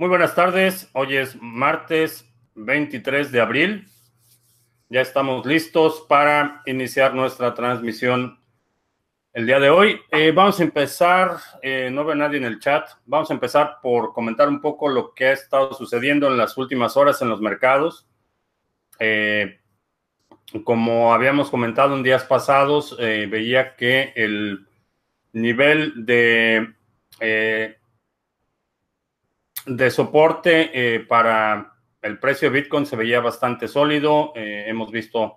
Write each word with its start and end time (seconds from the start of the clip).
Muy 0.00 0.08
buenas 0.08 0.36
tardes. 0.36 0.88
Hoy 0.92 1.16
es 1.16 1.36
martes 1.42 2.24
23 2.54 3.32
de 3.32 3.40
abril. 3.40 3.88
Ya 4.88 5.00
estamos 5.00 5.44
listos 5.44 6.06
para 6.08 6.62
iniciar 6.66 7.16
nuestra 7.16 7.52
transmisión 7.52 8.38
el 9.32 9.46
día 9.46 9.58
de 9.58 9.70
hoy. 9.70 10.00
Eh, 10.12 10.30
vamos 10.30 10.60
a 10.60 10.62
empezar, 10.62 11.38
eh, 11.62 11.90
no 11.90 12.04
veo 12.04 12.12
a 12.12 12.16
nadie 12.16 12.36
en 12.36 12.44
el 12.44 12.60
chat, 12.60 12.88
vamos 13.06 13.28
a 13.32 13.34
empezar 13.34 13.78
por 13.82 14.12
comentar 14.12 14.48
un 14.48 14.60
poco 14.60 14.88
lo 14.88 15.12
que 15.14 15.26
ha 15.26 15.32
estado 15.32 15.72
sucediendo 15.72 16.28
en 16.28 16.36
las 16.36 16.56
últimas 16.56 16.96
horas 16.96 17.20
en 17.20 17.30
los 17.30 17.40
mercados. 17.40 18.06
Eh, 19.00 19.58
como 20.62 21.12
habíamos 21.12 21.50
comentado 21.50 21.96
en 21.96 22.04
días 22.04 22.22
pasados, 22.22 22.96
veía 22.96 23.74
que 23.74 24.12
el 24.14 24.64
nivel 25.32 26.06
de 26.06 26.68
de 29.68 29.90
soporte 29.90 30.70
eh, 30.72 31.00
para 31.00 31.74
el 32.02 32.18
precio 32.18 32.50
de 32.50 32.60
Bitcoin 32.60 32.86
se 32.86 32.96
veía 32.96 33.20
bastante 33.20 33.68
sólido. 33.68 34.32
Eh, 34.34 34.64
hemos 34.66 34.90
visto 34.90 35.36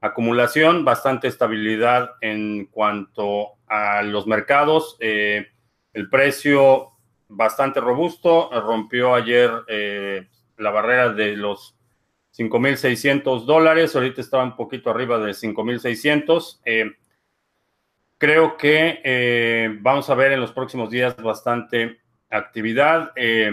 acumulación, 0.00 0.84
bastante 0.84 1.28
estabilidad 1.28 2.12
en 2.20 2.66
cuanto 2.66 3.54
a 3.66 4.02
los 4.02 4.26
mercados. 4.26 4.96
Eh, 5.00 5.48
el 5.92 6.08
precio 6.08 6.92
bastante 7.28 7.80
robusto, 7.80 8.50
rompió 8.52 9.14
ayer 9.14 9.50
la 10.58 10.70
barrera 10.70 11.12
de 11.12 11.36
los 11.36 11.76
5.600 12.38 13.44
dólares, 13.46 13.96
ahorita 13.96 14.20
estaba 14.20 14.44
un 14.44 14.54
poquito 14.54 14.90
arriba 14.90 15.18
de 15.18 15.32
5.600. 15.32 16.60
creo 18.18 18.56
que 18.56 19.78
vamos 19.80 20.08
a 20.08 20.14
ver 20.14 20.32
en 20.32 20.40
los 20.40 20.52
próximos 20.52 20.90
días 20.90 21.16
bastante 21.16 21.98
actividad. 22.36 23.12
Eh, 23.16 23.50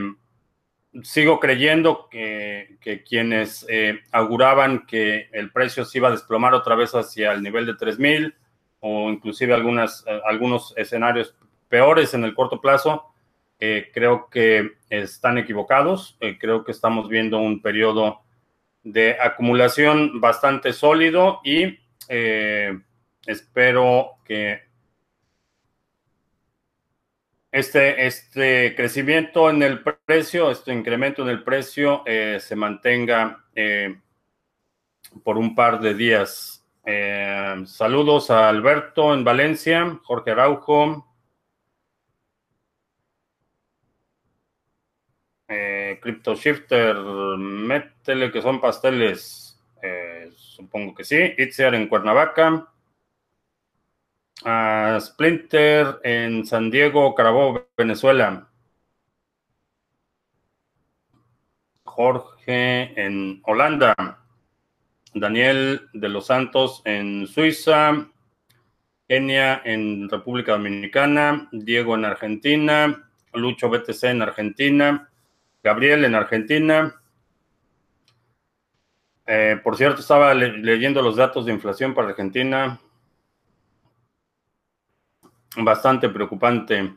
sigo 1.04 1.40
creyendo 1.40 2.08
que, 2.10 2.78
quienes 3.08 3.66
eh, 3.70 4.00
auguraban 4.12 4.86
que 4.86 5.30
el 5.32 5.52
precio 5.52 5.86
se 5.86 5.98
iba 5.98 6.10
a 6.10 6.12
desplomar 6.12 6.54
otra 6.54 6.76
vez 6.76 6.94
hacia 6.94 7.32
el 7.32 7.42
nivel 7.42 7.66
de 7.66 7.74
3.000 7.74 8.34
o 8.80 9.10
inclusive 9.10 9.54
algunas, 9.54 10.04
eh, 10.08 10.22
algunos 10.26 10.74
escenarios 10.78 11.36
peores 11.68 12.14
en 12.14 12.24
el 12.24 12.36
corto 12.36 12.62
plazo, 12.62 13.10
creo 13.94 14.28
que 14.30 14.74
están 14.90 15.38
equivocados. 15.38 16.18
creo 16.38 16.66
que 16.66 16.74
estamos 16.74 17.08
viendo 17.08 17.38
un 17.40 17.62
periodo 17.62 18.20
de 18.84 19.16
acumulación 19.18 20.20
bastante 20.20 20.74
sólido 20.74 21.40
y 21.46 21.80
espero 23.26 24.18
que 24.26 24.64
este, 27.54 28.08
este 28.08 28.76
crecimiento 28.76 29.48
en 29.48 29.62
el 29.62 29.84
precio, 29.84 30.50
este 30.50 30.74
incremento 30.74 31.22
en 31.22 31.30
el 31.30 31.44
precio 31.44 32.02
eh, 32.04 32.40
se 32.42 32.56
mantenga 32.56 33.46
eh, 33.54 33.96
por 35.24 35.38
un 35.38 35.54
par 35.54 35.80
de 35.80 35.94
días. 35.94 36.66
Eh, 36.84 37.64
saludos 37.68 38.32
a 38.32 38.50
Alberto 38.50 39.14
en 39.14 39.24
Valencia, 39.24 40.00
Jorge 40.04 40.32
Araujo. 40.32 41.08
Crypto 46.02 46.34
Shifter, 46.34 46.96
métele 46.96 48.32
que 48.32 48.42
son 48.42 48.60
pasteles. 48.60 49.62
supongo 50.36 50.96
que 50.96 51.04
sí. 51.04 51.36
Itziar 51.38 51.76
en 51.76 51.88
Cuernavaca 51.88 52.73
a 54.46 54.98
Splinter 55.00 56.00
en 56.04 56.46
San 56.46 56.70
Diego, 56.70 57.16
Carabobo, 57.16 57.68
Venezuela. 57.78 58.50
Jorge 61.84 63.00
en 63.02 63.42
Holanda. 63.44 63.96
Daniel 65.14 65.90
de 65.94 66.10
los 66.10 66.28
Santos 66.28 66.82
en 66.86 67.28
Suiza. 67.28 68.08
Kenia 69.08 69.62
en 69.64 70.10
República 70.10 70.54
Dominicana. 70.54 71.50
Diego 71.52 71.96
en 71.96 72.06
Argentina. 72.06 73.10
Lucho 73.34 73.70
BTC 73.70 74.04
en 74.06 74.22
Argentina. 74.22 75.10
Gabriel 75.64 76.06
en 76.06 76.16
Argentina. 76.16 77.02
Eh, 79.26 79.60
por 79.64 79.78
cierto, 79.78 80.02
estaba 80.02 80.34
leyendo 80.34 81.02
los 81.02 81.16
datos 81.16 81.46
de 81.46 81.54
inflación 81.54 81.94
para 81.94 82.10
Argentina 82.10 82.80
bastante 85.58 86.10
preocupante. 86.10 86.94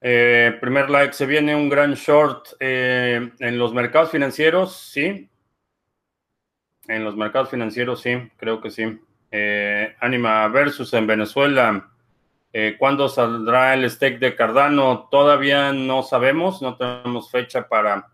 Eh, 0.00 0.56
primer 0.60 0.90
like, 0.90 1.14
se 1.14 1.26
viene 1.26 1.54
un 1.54 1.68
gran 1.68 1.94
short 1.94 2.48
eh, 2.60 3.32
en 3.38 3.58
los 3.58 3.72
mercados 3.72 4.10
financieros, 4.10 4.76
sí. 4.76 5.28
En 6.86 7.02
los 7.02 7.16
mercados 7.16 7.50
financieros, 7.50 8.02
sí, 8.02 8.30
creo 8.36 8.60
que 8.60 8.70
sí. 8.70 9.00
Eh, 9.30 9.96
Anima 10.00 10.46
versus 10.48 10.92
en 10.94 11.06
Venezuela. 11.06 11.90
¿Cuándo 12.78 13.10
saldrá 13.10 13.74
el 13.74 13.90
stake 13.90 14.18
de 14.18 14.34
Cardano? 14.34 15.08
Todavía 15.10 15.74
no 15.74 16.02
sabemos, 16.02 16.62
no 16.62 16.74
tenemos 16.78 17.30
fecha 17.30 17.68
para 17.68 18.08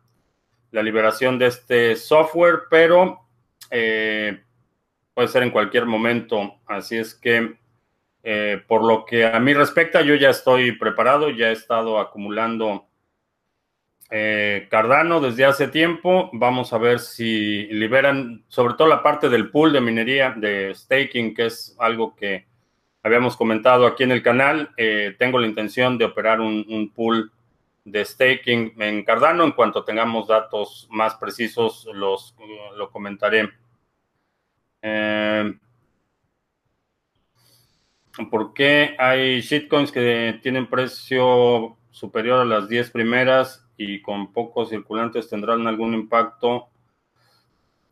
la 0.73 0.83
liberación 0.83 1.39
de 1.39 1.47
este 1.47 1.95
software, 1.95 2.63
pero 2.69 3.21
puede 3.69 5.29
ser 5.29 5.45
en 5.45 5.53
cualquier 5.53 5.87
momento. 5.87 6.57
Así 6.67 6.97
es 6.97 7.15
que 7.15 7.57
eh, 8.23 8.63
por 8.67 8.85
lo 8.85 9.05
que 9.05 9.27
a 9.27 9.39
mí 9.41 9.53
respecta, 9.53 10.01
yo 10.03 10.15
ya 10.15 10.31
estoy 10.31 10.73
preparado, 10.73 11.31
ya 11.31 11.49
he 11.49 11.53
estado 11.53 11.99
acumulando 11.99 12.87
eh, 14.11 14.69
Cardano 14.71 15.21
desde 15.21 15.45
hace 15.45 15.69
tiempo. 15.69 16.31
Vamos 16.35 16.73
a 16.73 16.79
ver 16.79 17.01
si 17.01 17.67
liberan, 17.69 18.45
sobre 18.47 18.75
todo 18.75 18.87
la 18.87 19.03
parte 19.03 19.29
del 19.29 19.51
pool 19.51 19.73
de 19.73 19.81
minería, 19.81 20.35
de 20.37 20.73
staking, 20.75 21.35
que 21.35 21.47
es 21.47 21.75
algo 21.79 22.15
que 22.15 22.47
habíamos 23.03 23.37
comentado 23.37 23.87
aquí 23.87 24.05
en 24.05 24.13
el 24.13 24.23
canal. 24.23 24.71
Eh, 24.77 25.17
tengo 25.19 25.39
la 25.39 25.47
intención 25.47 25.99
de 25.99 26.05
operar 26.05 26.41
un, 26.41 26.93
pool 26.95 27.33
de 27.85 28.05
staking 28.05 28.75
en 28.79 29.03
Cardano. 29.03 29.45
En 29.45 29.53
cuanto 29.53 29.83
tengamos 29.83 30.29
datos 30.29 30.87
más 30.91 31.15
precisos, 31.17 31.89
los, 31.93 32.37
lo 32.77 32.91
comentaré. 32.91 33.51
¿Por 38.31 38.53
qué 38.53 38.95
hay 38.99 39.41
shitcoins 39.41 39.91
que 39.91 40.39
tienen 40.43 40.69
precio 40.69 41.79
superior 41.91 42.41
a 42.41 42.45
las 42.45 42.69
10 42.69 42.91
primeras 42.91 43.67
y 43.79 44.03
con 44.03 44.33
pocos 44.35 44.69
circulantes 44.69 45.31
tendrán 45.31 45.67
algún 45.67 45.95
impacto 45.95 46.69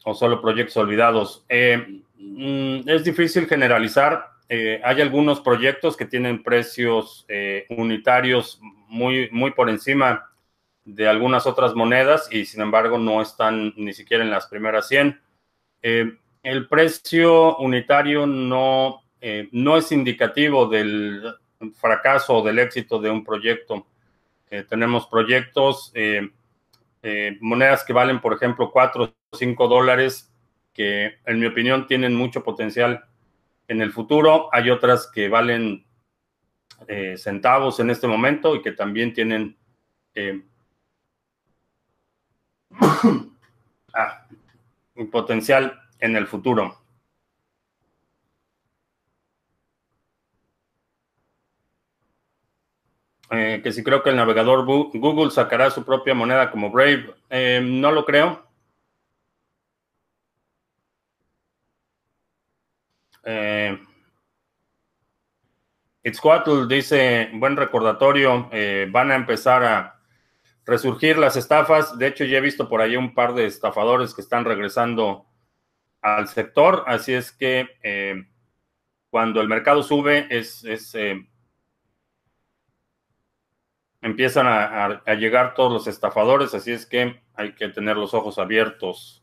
o 0.05 0.15
solo 0.15 0.43
proyectos 0.43 0.77
olvidados? 0.77 1.47
Eh, 1.49 2.03
mm, 2.19 2.87
es 2.87 3.03
difícil 3.03 3.47
generalizar. 3.47 4.27
Eh, 4.51 4.81
hay 4.85 5.01
algunos 5.01 5.41
proyectos 5.41 5.97
que 5.97 6.05
tienen 6.05 6.43
precios 6.43 7.25
eh, 7.29 7.65
unitarios 7.71 8.61
muy, 8.89 9.31
muy 9.31 9.53
por 9.53 9.71
encima 9.71 10.31
de 10.85 11.09
algunas 11.09 11.47
otras 11.47 11.75
monedas 11.75 12.29
y 12.31 12.45
sin 12.45 12.61
embargo 12.61 12.99
no 12.99 13.23
están 13.23 13.73
ni 13.77 13.95
siquiera 13.95 14.23
en 14.23 14.31
las 14.31 14.49
primeras 14.49 14.89
100. 14.89 15.19
el 16.43 16.69
precio 16.69 17.57
unitario 17.59 18.27
no 18.27 19.03
eh, 19.21 19.49
no 19.53 19.77
es 19.77 19.93
indicativo 19.93 20.67
del 20.67 21.35
fracaso 21.75 22.39
o 22.39 22.43
del 22.43 22.59
éxito 22.59 22.99
de 23.01 23.11
un 23.11 23.23
proyecto. 23.23 23.87
Eh, 24.51 24.65
tenemos 24.69 25.07
proyectos, 25.07 25.93
eh, 25.95 26.31
monedas 27.41 27.85
que 27.85 27.93
valen, 27.93 28.21
por 28.21 28.33
ejemplo, 28.33 28.71
4 28.71 29.05
o 29.05 29.37
5 29.37 29.69
dólares, 29.69 30.33
que 30.73 31.19
en 31.27 31.39
mi 31.39 31.47
opinión 31.47 31.87
tienen 31.87 32.15
mucho 32.15 32.43
potencial 32.43 33.05
en 33.69 33.83
el 33.83 33.93
futuro. 33.93 34.49
Hay 34.53 34.71
otras 34.71 35.11
que 35.13 35.29
valen 35.29 35.85
centavos 37.17 37.79
en 37.79 37.91
este 37.91 38.07
momento 38.07 38.57
y 38.57 38.63
que 38.63 38.73
también 38.73 39.13
tienen 39.13 39.57
ah, 43.95 44.27
potencial 45.11 45.79
en 46.01 46.17
el 46.17 46.27
futuro. 46.27 46.80
Eh, 53.33 53.61
que 53.63 53.71
si 53.73 53.85
creo 53.85 54.03
que 54.03 54.11
el 54.11 54.17
navegador 54.17 54.65
Google 54.65 55.31
sacará 55.31 55.71
su 55.71 55.85
propia 55.85 56.15
moneda 56.15 56.51
como 56.51 56.71
Brave. 56.71 57.15
Eh, 57.31 57.61
no 57.63 57.93
lo 57.93 58.05
creo. 58.05 58.45
Eh, 63.25 63.79
Itzcoatl 66.03 66.67
dice, 66.67 67.31
buen 67.35 67.57
recordatorio, 67.57 68.49
eh, 68.51 68.89
van 68.91 69.13
a 69.13 69.17
empezar 69.17 69.63
a 69.63 70.01
resurgir 70.65 71.17
las 71.19 71.37
estafas. 71.37 71.97
De 71.99 72.09
hecho, 72.09 72.25
ya 72.25 72.39
he 72.39 72.41
visto 72.41 72.69
por 72.69 72.81
ahí 72.81 72.97
un 72.97 73.15
par 73.15 73.35
de 73.35 73.47
estafadores 73.47 74.13
que 74.15 74.23
están 74.23 74.45
regresando 74.45 75.27
al 76.03 76.27
sector. 76.29 76.85
Así 76.87 77.13
es 77.13 77.31
que 77.31 78.27
cuando 79.11 79.41
el 79.41 79.49
mercado 79.49 79.83
sube 79.83 80.27
es 80.31 80.65
empiezan 84.03 84.47
a, 84.47 85.15
llegar 85.15 85.55
todos 85.55 85.73
los 85.73 85.87
estafadores, 85.87 86.55
así 86.55 86.73
es 86.73 86.87
que 86.87 87.21
hay 87.35 87.55
que 87.55 87.69
tener 87.69 87.97
los 87.97 88.15
ojos 88.15 88.39
abiertos. 88.39 89.23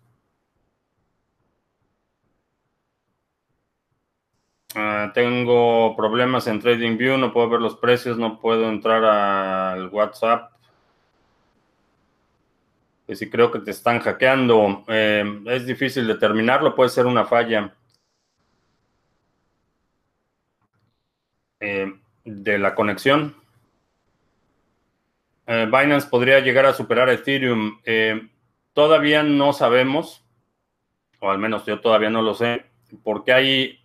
Ah, 4.75 5.11
tengo 5.13 5.95
problemas 5.95 6.45
en 6.47 6.59
TradingView, 6.59 7.17
no 7.17 7.33
puedo 7.33 7.49
ver 7.49 7.61
los 7.61 7.75
precios, 7.77 8.17
no 8.17 8.39
puedo 8.39 8.69
entrar 8.69 9.03
al 9.03 9.87
WhatsApp. 9.89 10.51
Que 13.07 13.15
si 13.15 13.29
creo 13.29 13.51
que 13.51 13.59
te 13.59 13.71
están 13.71 13.99
hackeando, 13.99 14.83
eh, 14.87 15.41
es 15.47 15.65
difícil 15.65 16.05
determinarlo, 16.07 16.75
puede 16.75 16.89
ser 16.89 17.05
una 17.05 17.25
falla. 17.25 17.73
Eh, 21.59 21.91
de 22.25 22.57
la 22.59 22.75
conexión. 22.75 23.35
Eh, 25.47 25.65
Binance 25.65 26.07
podría 26.07 26.39
llegar 26.39 26.65
a 26.65 26.73
superar 26.73 27.09
Ethereum. 27.09 27.79
Eh, 27.83 28.29
todavía 28.73 29.23
no 29.23 29.53
sabemos, 29.53 30.25
o 31.19 31.31
al 31.31 31.39
menos 31.39 31.65
yo 31.65 31.79
todavía 31.79 32.09
no 32.09 32.21
lo 32.21 32.35
sé, 32.35 32.65
porque 33.03 33.33
hay, 33.33 33.79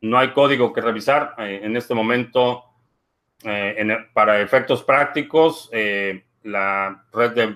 no 0.00 0.18
hay 0.18 0.28
código 0.32 0.72
que 0.72 0.80
revisar. 0.80 1.34
en 1.38 1.76
este 1.76 1.94
momento, 1.94 2.64
para 4.14 4.40
efectos 4.40 4.84
prácticos, 4.84 5.70
la 6.44 7.04
red 7.12 7.32
de 7.32 7.54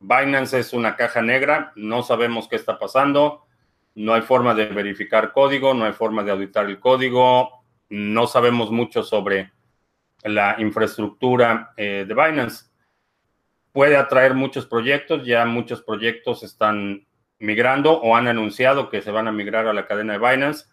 Binance 0.00 0.58
es 0.58 0.72
una 0.72 0.96
caja 0.96 1.22
negra, 1.22 1.72
no 1.76 2.02
sabemos 2.02 2.48
qué 2.48 2.56
está 2.56 2.78
pasando 2.78 3.46
no 3.96 4.12
hay 4.12 4.22
forma 4.22 4.54
de 4.54 4.66
verificar 4.66 5.32
código, 5.32 5.74
no 5.74 5.86
hay 5.86 5.92
forma 5.92 6.22
de 6.22 6.30
auditar 6.30 6.66
el 6.66 6.78
código, 6.78 7.64
no 7.88 8.26
sabemos 8.26 8.70
mucho 8.70 9.02
sobre 9.02 9.52
la 10.22 10.56
infraestructura 10.58 11.72
eh, 11.76 12.04
de 12.06 12.14
Binance. 12.14 12.66
Puede 13.72 13.96
atraer 13.96 14.34
muchos 14.34 14.66
proyectos, 14.66 15.26
ya 15.26 15.44
muchos 15.44 15.82
proyectos 15.82 16.42
están 16.42 17.06
migrando 17.38 17.92
o 18.00 18.16
han 18.16 18.28
anunciado 18.28 18.88
que 18.88 19.02
se 19.02 19.10
van 19.10 19.28
a 19.28 19.32
migrar 19.32 19.66
a 19.66 19.74
la 19.74 19.86
cadena 19.86 20.14
de 20.14 20.18
Binance. 20.18 20.66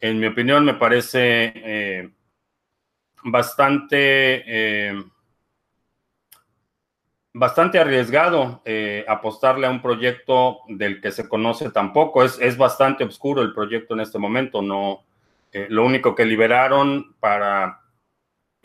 En 0.00 0.18
mi 0.18 0.26
opinión, 0.26 0.64
me 0.64 0.74
parece 0.74 1.52
eh, 1.54 2.10
bastante... 3.24 4.44
Eh, 4.46 5.04
bastante 7.38 7.78
arriesgado 7.78 8.62
apostarle 9.06 9.66
a 9.66 9.70
un 9.70 9.82
proyecto 9.82 10.60
del 10.68 11.02
que 11.02 11.12
se 11.12 11.28
conoce 11.28 11.68
tampoco. 11.70 12.24
Es, 12.24 12.38
es 12.40 12.56
bastante 12.56 13.04
oscuro 13.04 13.42
el 13.42 13.52
proyecto 13.52 13.92
en 13.92 14.00
este 14.00 14.18
momento. 14.18 14.62
No, 14.62 15.04
lo 15.52 15.84
único 15.84 16.14
que 16.14 16.24
liberaron 16.24 17.14
para 17.20 17.85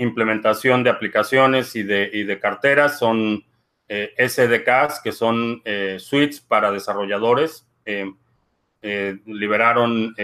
implementación 0.01 0.83
de 0.83 0.89
aplicaciones 0.89 1.75
y 1.75 1.83
de, 1.83 2.09
y 2.11 2.23
de 2.23 2.39
carteras 2.39 2.99
son 2.99 3.43
eh, 3.87 4.13
SDKs, 4.17 5.01
que 5.03 5.11
son 5.11 5.61
suites 5.99 6.39
para 6.39 6.71
desarrolladores. 6.71 7.67
liberaron 9.25 10.15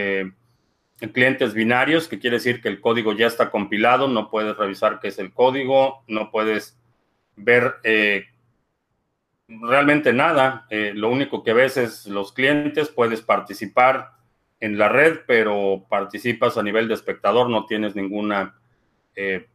clientes 1.14 1.54
binarios, 1.54 2.08
que 2.08 2.20
quiere 2.20 2.38
decir 2.38 2.62
que 2.62 2.70
el 2.70 2.82
código 2.82 3.14
ya 3.14 3.28
está 3.28 3.52
compilado, 3.52 4.08
no 4.08 4.30
puedes 4.30 4.58
revisar 4.58 5.00
qué 5.00 5.10
es 5.10 5.20
el 5.20 5.32
código, 5.34 6.04
no 6.08 6.32
puedes 6.32 6.78
ver 7.36 7.76
realmente 9.48 10.14
nada. 10.14 10.66
Eh, 10.70 10.92
lo 10.96 11.10
único 11.10 11.44
que 11.44 11.54
ves 11.54 11.78
es 11.78 12.06
los 12.08 12.34
clientes, 12.34 12.90
puedes 12.90 13.22
participar 13.22 14.12
en 14.60 14.78
la 14.78 14.90
red, 14.90 15.20
pero 15.28 15.86
participas 15.90 16.58
a 16.58 16.64
nivel 16.64 16.88
de 16.88 16.96
espectador, 16.96 17.50
no 17.50 17.66
tienes 17.66 17.96
ninguna 17.96 18.56
eh, 19.16 19.48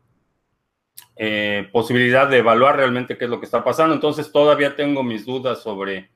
eh, 1.17 1.69
posibilidad 1.73 2.29
de 2.29 2.39
evaluar 2.39 2.77
realmente 2.77 3.17
qué 3.17 3.25
es 3.25 3.31
lo 3.31 3.41
que 3.41 3.47
está 3.47 3.65
pasando. 3.65 3.95
Entonces 3.95 4.31
todavía 4.33 4.77
tengo 4.77 5.03
mis 5.03 5.27
dudas 5.27 5.63
sobre 5.63 6.11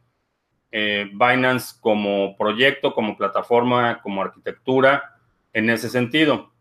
Binance 0.71 1.75
como 1.81 2.37
proyecto, 2.37 2.93
como 2.93 3.17
plataforma, 3.17 4.03
como 4.03 4.21
arquitectura, 4.21 5.17
en 5.55 5.71
ese 5.71 5.89
sentido. 5.89 6.53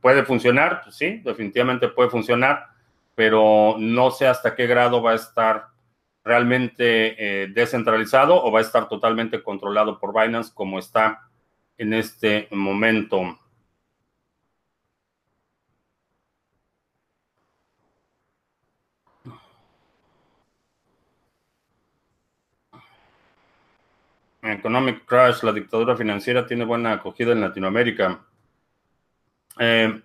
¿Puede 0.00 0.24
funcionar? 0.24 0.80
Pues 0.82 0.96
sí, 0.96 1.20
definitivamente 1.24 1.86
puede 1.86 2.10
funcionar 2.10 2.70
pero 3.20 3.76
no 3.78 4.10
sé 4.10 4.26
hasta 4.26 4.54
qué 4.54 4.66
grado 4.66 5.02
va 5.02 5.12
a 5.12 5.16
estar 5.16 5.66
realmente 6.24 7.42
eh, 7.42 7.48
descentralizado 7.48 8.42
o 8.42 8.50
va 8.50 8.60
a 8.60 8.62
estar 8.62 8.88
totalmente 8.88 9.42
controlado 9.42 9.98
por 9.98 10.18
Binance 10.18 10.52
como 10.54 10.78
está 10.78 11.28
en 11.76 11.92
este 11.92 12.48
momento. 12.50 13.38
Economic 24.42 25.04
Crash, 25.04 25.42
la 25.42 25.52
dictadura 25.52 25.96
financiera 25.96 26.46
tiene 26.46 26.64
buena 26.64 26.92
acogida 26.92 27.32
en 27.32 27.40
Latinoamérica. 27.40 28.20
Eh, 29.58 30.00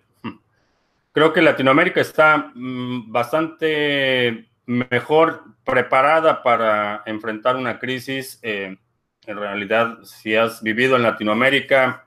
Creo 1.16 1.32
que 1.32 1.40
Latinoamérica 1.40 2.02
está 2.02 2.52
mm, 2.54 3.10
bastante 3.10 4.50
mejor 4.66 5.44
preparada 5.64 6.42
para 6.42 7.02
enfrentar 7.06 7.56
una 7.56 7.78
crisis. 7.78 8.38
Eh, 8.42 8.76
en 9.24 9.36
realidad, 9.38 9.96
si 10.02 10.36
has 10.36 10.62
vivido 10.62 10.94
en 10.94 11.04
Latinoamérica, 11.04 12.04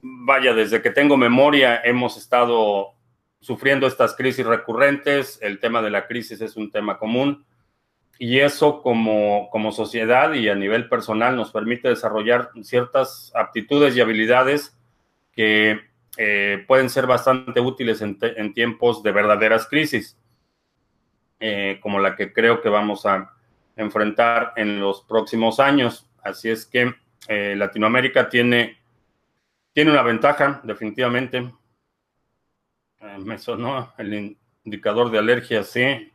vaya, 0.00 0.54
desde 0.54 0.80
que 0.80 0.92
tengo 0.92 1.16
memoria 1.16 1.80
hemos 1.82 2.16
estado 2.16 2.94
sufriendo 3.40 3.88
estas 3.88 4.14
crisis 4.14 4.46
recurrentes. 4.46 5.40
El 5.42 5.58
tema 5.58 5.82
de 5.82 5.90
la 5.90 6.06
crisis 6.06 6.40
es 6.40 6.54
un 6.54 6.70
tema 6.70 6.98
común. 6.98 7.44
Y 8.18 8.38
eso 8.40 8.82
como, 8.82 9.48
como 9.50 9.72
sociedad 9.72 10.32
y 10.32 10.48
a 10.48 10.54
nivel 10.54 10.88
personal 10.88 11.36
nos 11.36 11.50
permite 11.52 11.88
desarrollar 11.88 12.50
ciertas 12.62 13.30
aptitudes 13.34 13.94
y 13.94 14.00
habilidades 14.00 14.76
que 15.32 15.80
eh, 16.16 16.64
pueden 16.66 16.88
ser 16.88 17.06
bastante 17.06 17.60
útiles 17.60 18.00
en, 18.00 18.54
tiempos 18.54 19.02
de 19.02 19.12
verdaderas 19.12 19.68
crisis, 19.68 20.16
eh, 21.40 21.78
como 21.82 22.00
la 22.00 22.16
que 22.16 22.32
creo 22.32 22.62
que 22.62 22.70
vamos 22.70 23.04
a 23.04 23.34
enfrentar 23.76 24.54
en 24.56 24.80
los 24.80 25.02
próximos 25.02 25.60
años. 25.60 26.08
Así 26.22 26.48
es 26.48 26.64
que 26.64 26.94
eh, 27.28 27.54
Latinoamérica 27.54 28.30
tiene, 28.30 28.78
tiene 29.74 29.90
una 29.90 30.02
ventaja, 30.02 30.62
definitivamente. 30.64 31.52
me 33.18 33.38
sonó 33.38 33.92
el 33.98 34.38
indicador 34.64 35.10
de 35.10 35.18
alergia, 35.18 35.62
sí. 35.62 36.10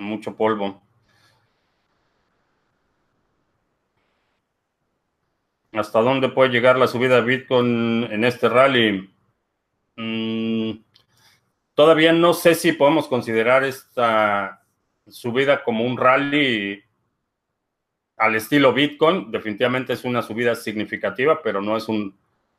Mucho 0.00 0.36
polvo. 0.36 0.82
¿Hasta 5.72 6.00
dónde 6.00 6.28
puede 6.28 6.50
llegar 6.50 6.78
la 6.78 6.88
subida 6.88 7.16
de 7.16 7.22
Bitcoin 7.22 8.08
en 8.10 8.24
este 8.24 8.48
rally? 8.48 9.08
Mm, 9.96 10.82
todavía 11.74 12.12
no 12.12 12.34
sé 12.34 12.54
si 12.54 12.72
podemos 12.72 13.06
considerar 13.06 13.62
esta 13.62 14.66
subida 15.06 15.62
como 15.62 15.84
un 15.84 15.96
rally 15.96 16.82
al 18.16 18.34
estilo 18.34 18.72
Bitcoin. 18.72 19.30
Definitivamente 19.30 19.92
es 19.92 20.04
una 20.04 20.22
subida 20.22 20.56
significativa, 20.56 21.40
pero 21.42 21.60
no 21.60 21.76
es 21.76 21.88
un, 21.88 22.18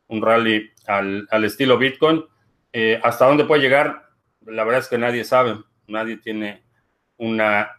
rally 0.09 0.71
al, 0.87 1.27
estilo 1.43 1.77
Bitcoin. 1.77 2.23
Eh, 2.71 2.99
¿Hasta 3.03 3.27
dónde 3.27 3.43
puede 3.43 3.61
llegar? 3.61 4.09
La 4.45 4.63
verdad 4.63 4.81
es 4.81 4.87
que 4.87 4.97
nadie 4.97 5.25
sabe. 5.25 5.57
Nadie 5.87 6.17
tiene 6.17 6.63
una 7.21 7.69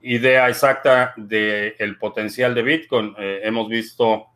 idea 0.00 0.48
exacta 0.48 1.12
del 1.16 1.98
potencial 1.98 2.54
de 2.54 2.62
Bitcoin. 2.62 3.14
Eh, 3.18 3.40
hemos 3.42 3.68
visto 3.68 4.26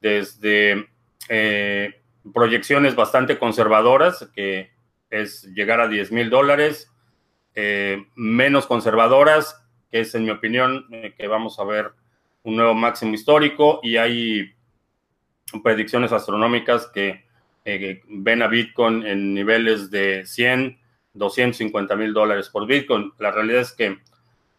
desde 0.00 0.88
eh, 1.28 2.02
proyecciones 2.34 2.96
bastante 2.96 3.38
conservadoras, 3.38 4.28
que 4.34 4.70
es 5.10 5.44
llegar 5.54 5.80
a 5.80 5.88
10 5.88 6.10
mil 6.10 6.28
dólares, 6.28 6.90
eh, 7.54 8.04
menos 8.16 8.66
conservadoras, 8.66 9.64
que 9.90 10.00
es 10.00 10.14
en 10.16 10.24
mi 10.24 10.30
opinión 10.30 10.86
que 11.16 11.28
vamos 11.28 11.60
a 11.60 11.64
ver 11.64 11.92
un 12.42 12.56
nuevo 12.56 12.74
máximo 12.74 13.14
histórico 13.14 13.78
y 13.82 13.96
hay 13.96 14.52
predicciones 15.62 16.10
astronómicas 16.10 16.88
que 16.92 17.24
ven 18.08 18.42
a 18.42 18.48
Bitcoin 18.48 19.06
en 19.06 19.34
niveles 19.34 19.90
de 19.90 20.26
100, 20.26 20.78
250 21.14 21.94
mil 21.94 22.12
dólares 22.12 22.48
por 22.48 22.66
Bitcoin. 22.66 23.12
La 23.18 23.30
realidad 23.30 23.60
es 23.60 23.72
que 23.72 23.98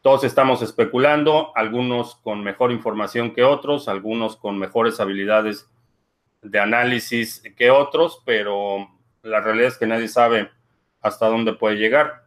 todos 0.01 0.23
estamos 0.23 0.61
especulando, 0.61 1.51
algunos 1.55 2.15
con 2.15 2.43
mejor 2.43 2.71
información 2.71 3.33
que 3.33 3.43
otros, 3.43 3.87
algunos 3.87 4.37
con 4.37 4.57
mejores 4.57 4.99
habilidades 4.99 5.69
de 6.41 6.59
análisis 6.59 7.41
que 7.57 7.71
otros, 7.71 8.21
pero 8.25 8.89
la 9.23 9.41
realidad 9.41 9.69
es 9.69 9.77
que 9.77 9.87
nadie 9.87 10.07
sabe 10.07 10.49
hasta 11.01 11.27
dónde 11.27 11.53
puede 11.53 11.75
llegar. 11.75 12.25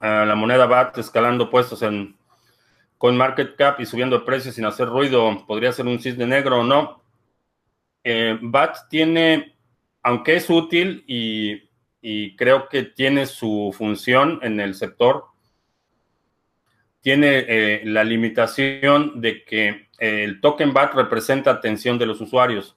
Ah, 0.00 0.24
la 0.26 0.34
moneda 0.34 0.66
BAT 0.66 0.98
escalando 0.98 1.48
puestos 1.48 1.82
en 1.82 2.16
market 3.00 3.56
cap 3.56 3.80
y 3.80 3.86
subiendo 3.86 4.18
de 4.18 4.24
precios 4.24 4.54
sin 4.54 4.64
hacer 4.64 4.88
ruido, 4.88 5.44
¿podría 5.46 5.72
ser 5.72 5.86
un 5.86 5.98
cisne 5.98 6.26
negro 6.26 6.60
o 6.60 6.64
no? 6.64 7.02
Eh, 8.04 8.38
BAT 8.40 8.88
tiene, 8.88 9.56
aunque 10.02 10.36
es 10.36 10.48
útil 10.50 11.04
y, 11.06 11.71
creo 12.36 12.68
que 12.68 12.82
tiene 12.82 13.26
su 13.26 13.74
función 13.76 14.40
en 14.42 14.58
el 14.60 14.74
sector, 14.74 15.26
tiene 17.00 17.44
eh, 17.48 17.82
la 17.84 18.04
limitación 18.04 19.20
de 19.20 19.44
que 19.44 19.88
el 19.98 20.40
token 20.40 20.72
BAT 20.72 20.94
representa 20.94 21.50
atención 21.50 21.98
de 21.98 22.06
los 22.06 22.20
usuarios 22.20 22.76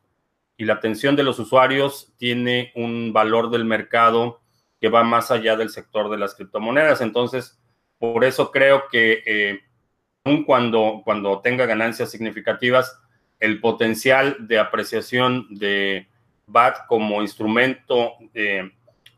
y 0.58 0.66
la 0.66 0.74
atención 0.74 1.16
de 1.16 1.24
los 1.24 1.40
usuarios 1.40 2.14
tiene 2.18 2.72
un 2.76 3.14
valor 3.14 3.50
del 3.50 3.66
mercado 3.66 4.42
que 4.80 4.90
va 4.90 5.04
más 5.04 5.32
allá 5.32 5.56
del 5.56 5.70
sector 5.70 6.10
de 6.10 6.18
las 6.18 6.36
criptomonedas. 6.36 7.02
Entonces, 7.02 7.60
por 7.98 8.24
eso 8.24 8.52
creo 8.52 8.84
que 8.92 9.24
eh, 9.26 9.60
aun 10.24 10.44
cuando, 10.44 11.02
cuando 11.04 11.42
tenga 11.42 11.66
ganancias 11.66 12.12
significativas, 12.12 13.00
el 13.40 13.60
potencial 13.60 14.38
de 14.48 14.60
apreciación 14.60 15.48
de 15.50 16.08
BAT 16.48 16.88
como 16.88 17.22
instrumento 17.22 18.14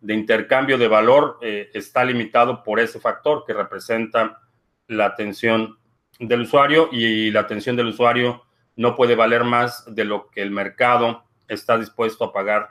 de 0.01 0.13
intercambio 0.13 0.77
de 0.77 0.87
valor 0.87 1.39
eh, 1.41 1.69
está 1.73 2.03
limitado 2.05 2.63
por 2.63 2.79
ese 2.79 2.99
factor 2.99 3.43
que 3.45 3.53
representa 3.53 4.41
la 4.87 5.05
atención 5.05 5.77
del 6.19 6.41
usuario 6.41 6.89
y 6.91 7.31
la 7.31 7.41
atención 7.41 7.75
del 7.75 7.87
usuario 7.87 8.43
no 8.75 8.95
puede 8.95 9.15
valer 9.15 9.43
más 9.43 9.83
de 9.93 10.05
lo 10.05 10.29
que 10.29 10.41
el 10.41 10.51
mercado 10.51 11.25
está 11.47 11.77
dispuesto 11.77 12.25
a 12.25 12.33
pagar 12.33 12.69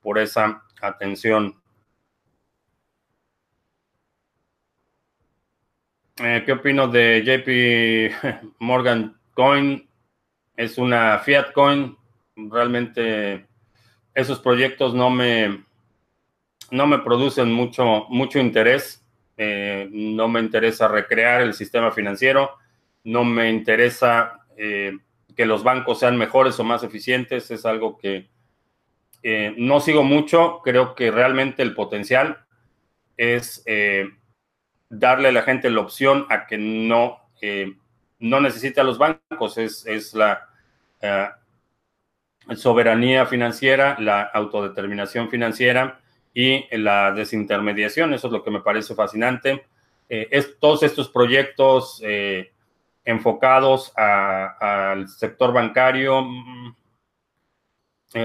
por 0.00 0.18
esa 0.18 0.64
atención. 0.80 1.60
Eh, 6.18 6.42
¿Qué 6.46 6.52
opino 6.52 6.88
de 6.88 7.22
JP 7.24 8.54
Morgan 8.58 9.20
Coin? 9.34 9.88
Es 10.56 10.78
una 10.78 11.18
fiat 11.18 11.52
coin. 11.52 11.96
Realmente 12.34 13.46
esos 14.14 14.40
proyectos 14.40 14.94
no 14.94 15.10
me, 15.10 15.65
no 16.70 16.86
me 16.86 16.98
producen 16.98 17.52
mucho, 17.52 18.06
mucho 18.08 18.38
interés. 18.38 19.04
Eh, 19.36 19.88
no 19.90 20.28
me 20.28 20.40
interesa 20.40 20.88
recrear 20.88 21.42
el 21.42 21.54
sistema 21.54 21.90
financiero. 21.92 22.56
No 23.04 23.24
me 23.24 23.50
interesa 23.50 24.46
eh, 24.56 24.96
que 25.36 25.46
los 25.46 25.62
bancos 25.62 26.00
sean 26.00 26.16
mejores 26.16 26.58
o 26.58 26.64
más 26.64 26.82
eficientes. 26.82 27.50
Es 27.50 27.66
algo 27.66 27.98
que 27.98 28.28
no 29.56 29.80
sigo 29.80 30.04
mucho. 30.04 30.60
Creo 30.62 30.94
que 30.94 31.10
realmente 31.10 31.62
el 31.62 31.74
potencial 31.74 32.46
es 33.16 33.64
darle 34.88 35.28
a 35.28 35.32
la 35.32 35.42
gente 35.42 35.70
la 35.70 35.80
opción 35.80 36.26
a 36.28 36.46
que 36.46 36.58
no, 36.58 37.18
eh, 37.40 37.76
no 38.18 38.40
necesite 38.40 38.80
a 38.80 38.84
los 38.84 38.98
bancos, 38.98 39.58
es, 39.58 40.14
la 40.14 40.48
eh, 41.00 41.28
soberanía 42.54 43.26
financiera, 43.26 43.96
la 43.98 44.22
autodeterminación 44.22 45.28
financiera 45.28 46.00
y 46.36 46.66
la 46.76 47.12
desintermediación. 47.12 48.12
Eso 48.12 48.26
es 48.26 48.32
lo 48.32 48.44
que 48.44 48.50
me 48.50 48.60
parece 48.60 48.94
fascinante. 48.94 49.64
Eh, 50.08 50.28
es, 50.30 50.58
todos 50.60 50.82
estos 50.82 51.08
proyectos 51.08 52.02
enfocados 53.04 53.92
al 53.96 55.08
sector 55.08 55.52
bancario 55.52 56.22
mm, 56.22 56.74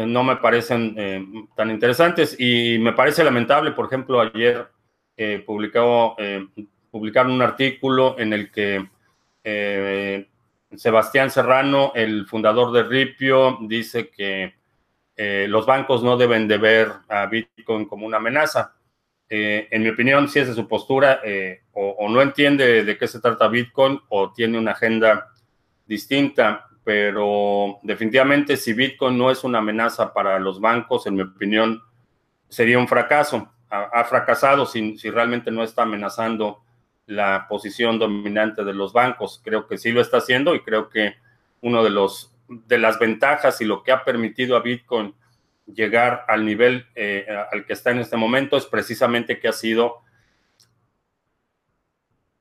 no 0.08 0.24
me 0.24 0.36
parecen 0.36 1.48
tan 1.56 1.72
interesantes 1.72 2.36
y 2.39 2.77
me 2.80 2.94
parece 2.94 3.24
lamentable, 3.24 3.72
por 3.72 3.86
ejemplo, 3.86 4.20
ayer 4.22 4.68
eh, 5.24 5.44
publicado, 5.46 6.15
eh, 6.18 6.48
publicaron 6.89 7.34
un 7.34 7.44
artículo 7.44 8.18
en 8.18 8.34
el 8.34 8.51
que 8.51 8.89
eh, 9.44 10.27
Sebastián 10.75 11.30
Serrano, 11.30 11.91
el 11.94 12.25
fundador 12.25 12.72
de 12.72 12.82
Ripio, 12.82 13.60
dice 13.62 14.10
que 14.10 14.56
los 15.48 15.66
bancos 15.66 16.04
no 16.04 16.18
deben 16.18 16.48
de 16.48 16.58
ver 16.58 16.92
a 17.08 17.25
Bitcoin 17.28 17.86
como 17.86 18.06
una 18.06 18.18
amenaza. 18.18 18.75
en 19.30 19.84
mi 19.84 19.90
opinión, 19.90 20.28
si 20.28 20.40
es 20.40 20.48
de 20.48 20.54
su 20.54 20.68
postura, 20.68 21.22
o, 21.74 22.10
no 22.10 22.22
entiende 22.22 22.84
de 22.84 22.98
qué 22.98 23.08
se 23.08 23.20
trata 23.20 23.48
Bitcoin 23.48 24.00
o 24.10 24.32
tiene 24.32 24.58
una 24.58 24.72
agenda 24.72 25.28
distinta, 25.86 26.68
pero 26.84 27.80
definitivamente 27.84 28.58
si 28.58 28.74
Bitcoin 28.74 29.18
no 29.18 29.30
es 29.30 29.44
una 29.44 29.60
amenaza 29.60 30.13
para 30.13 30.40
los 30.40 30.60
bancos, 30.60 31.06
en 31.06 31.16
mi 31.16 31.22
opinión, 31.22 31.82
sería 32.50 32.80
un 32.80 32.88
fracaso 32.88 33.51
ha, 33.72 34.04
fracasado 34.04 34.66
si, 34.66 34.98
si, 34.98 35.10
realmente 35.10 35.50
no 35.50 35.63
está 35.63 35.84
amenazando 35.84 36.62
la 37.06 37.48
posición 37.48 37.98
dominante 37.98 38.63
de 38.63 38.74
los 38.74 38.92
bancos. 38.92 39.42
Creo 39.44 39.66
que 39.66 39.78
sí 39.78 39.92
lo 39.92 40.01
está 40.01 40.18
haciendo 40.18 40.54
y 40.56 40.62
creo 40.62 40.90
que 40.90 41.16
uno 41.62 41.84
de 41.84 41.90
los 41.90 42.31
de 42.51 42.77
las 42.77 43.00
ventajas 43.00 43.62
y 43.62 43.65
lo 43.65 43.81
que 43.81 43.91
ha 43.91 44.03
permitido 44.03 44.55
a 44.55 44.62
Bitcoin 44.62 45.15
llegar 45.65 46.25
al 46.27 46.46
nivel 46.46 46.86
eh, 46.96 47.25
al 47.51 47.65
que 47.65 47.74
está 47.74 47.91
en 47.91 48.00
este 48.00 48.17
momento 48.17 48.58
es 48.58 48.65
precisamente 48.65 49.39
que 49.39 49.48
ha 49.48 49.53
sido 49.53 50.01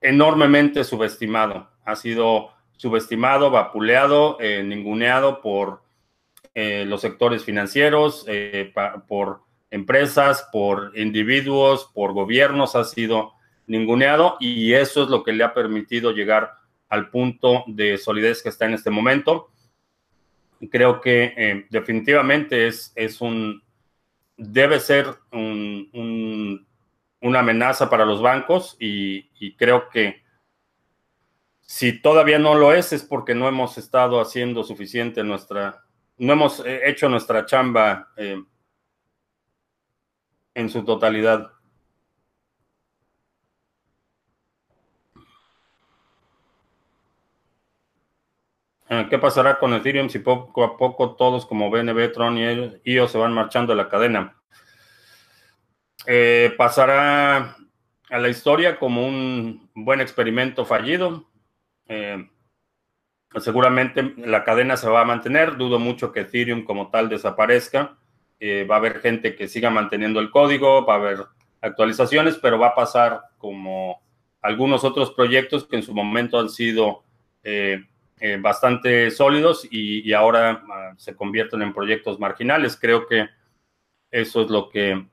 enormemente 0.00 0.82
subestimado. 0.82 1.70
Ha 1.84 1.94
sido 1.94 2.50
subestimado, 2.76 3.50
vapuleado, 3.50 4.38
eh, 4.40 4.62
ninguneado 4.64 5.40
por 5.40 5.82
eh, 6.54 6.84
los 6.86 7.02
sectores 7.02 7.44
financieros, 7.44 8.26
por 9.06 9.42
empresas, 9.70 10.48
por 10.50 10.92
individuos, 10.98 11.88
por 11.94 12.12
gobiernos, 12.12 12.74
ha 12.74 12.84
sido 12.84 13.34
ninguneado 13.66 14.36
y 14.40 14.74
eso 14.74 15.04
es 15.04 15.10
lo 15.10 15.22
que 15.22 15.32
le 15.32 15.44
ha 15.44 15.54
permitido 15.54 16.10
llegar 16.10 16.54
al 16.88 17.08
punto 17.08 17.64
de 17.68 17.96
solidez 17.98 18.42
que 18.42 18.48
está 18.48 18.66
en 18.66 18.74
este 18.74 18.90
momento. 18.90 19.50
Creo 20.68 21.00
que 21.00 21.32
eh, 21.36 21.66
definitivamente 21.70 22.66
es, 22.66 22.92
es, 22.94 23.20
un, 23.20 23.62
debe 24.36 24.80
ser 24.80 25.06
un, 25.32 26.66
una 27.20 27.40
amenaza 27.40 27.88
para 27.88 28.04
los 28.04 28.20
bancos 28.20 28.76
y, 28.78 29.54
creo 29.56 29.88
que 29.88 30.22
si 31.60 32.00
todavía 32.00 32.38
no 32.38 32.54
lo 32.54 32.72
es, 32.72 32.92
es 32.92 33.02
porque 33.04 33.34
no 33.34 33.48
hemos 33.48 33.78
estado 33.78 34.20
haciendo 34.20 34.64
suficiente 34.64 35.22
nuestra, 35.22 35.84
no 36.18 36.32
hemos 36.32 36.60
eh, 36.66 36.80
hecho 36.84 37.08
nuestra 37.08 37.46
chamba 37.46 38.10
eh, 38.16 38.42
en 40.54 40.68
su 40.68 40.84
totalidad. 40.84 41.52
¿Qué 49.09 49.18
pasará 49.20 49.61
con 49.61 49.73
Ethereum 49.73 50.09
si 50.09 50.18
poco 50.18 50.64
a 50.64 50.76
poco 50.76 51.14
todos 51.14 51.47
como 51.47 51.70
BNB, 51.70 52.11
Tron 52.11 52.37
y 52.38 52.80
IO 52.92 53.06
se 53.06 53.18
van 53.18 53.32
marchando 53.32 53.73
de 53.73 53.76
la 53.76 53.88
cadena? 53.88 54.37
Eh, 56.06 56.52
pasará 56.59 57.56
a 58.11 58.18
la 58.18 58.28
historia 58.28 58.80
como 58.80 59.06
un 59.06 59.70
buen 59.75 60.00
experimento 60.00 60.64
fallido. 60.64 61.30
Eh, 61.87 62.28
seguramente 63.38 64.12
la 64.16 64.42
cadena 64.42 64.76
se 64.76 64.88
va 64.88 65.02
a 65.02 65.04
mantener. 65.04 65.56
Dudo 65.56 65.78
mucho 65.78 66.11
que 66.11 66.23
Ethereum 66.23 66.64
como 66.64 66.90
tal 66.90 67.09
desaparezca. 67.09 67.97
Eh, 68.40 68.66
va 68.68 68.75
a 68.75 68.78
haber 68.78 69.00
gente 69.00 69.37
que 69.37 69.47
siga 69.47 69.70
manteniendo 69.70 70.18
el 70.18 70.32
código, 70.32 70.85
va 70.85 70.94
a 70.94 70.97
haber 70.97 71.26
actualizaciones, 71.61 72.38
pero 72.38 72.59
va 72.59 72.68
a 72.68 72.75
pasar 72.75 73.20
como 73.38 74.02
algunos 74.42 74.82
otros 74.82 75.12
proyectos 75.12 75.64
que 75.64 75.76
en 75.76 75.85
su 75.85 75.94
momento 75.94 76.40
han 76.40 76.49
sido 76.49 77.04
eh, 78.20 78.38
bastante 78.40 79.10
sólidos 79.10 79.66
y, 79.70 80.12
ahora 80.12 80.62
ah, 80.70 80.92
se 80.96 81.16
convierten 81.16 81.62
en 81.62 81.72
proyectos 81.72 82.18
marginales. 82.18 82.78
Creo 82.80 83.06
que 83.06 83.28
eso 84.10 84.42
es 84.42 84.50
lo 84.50 84.68
que, 84.68 85.06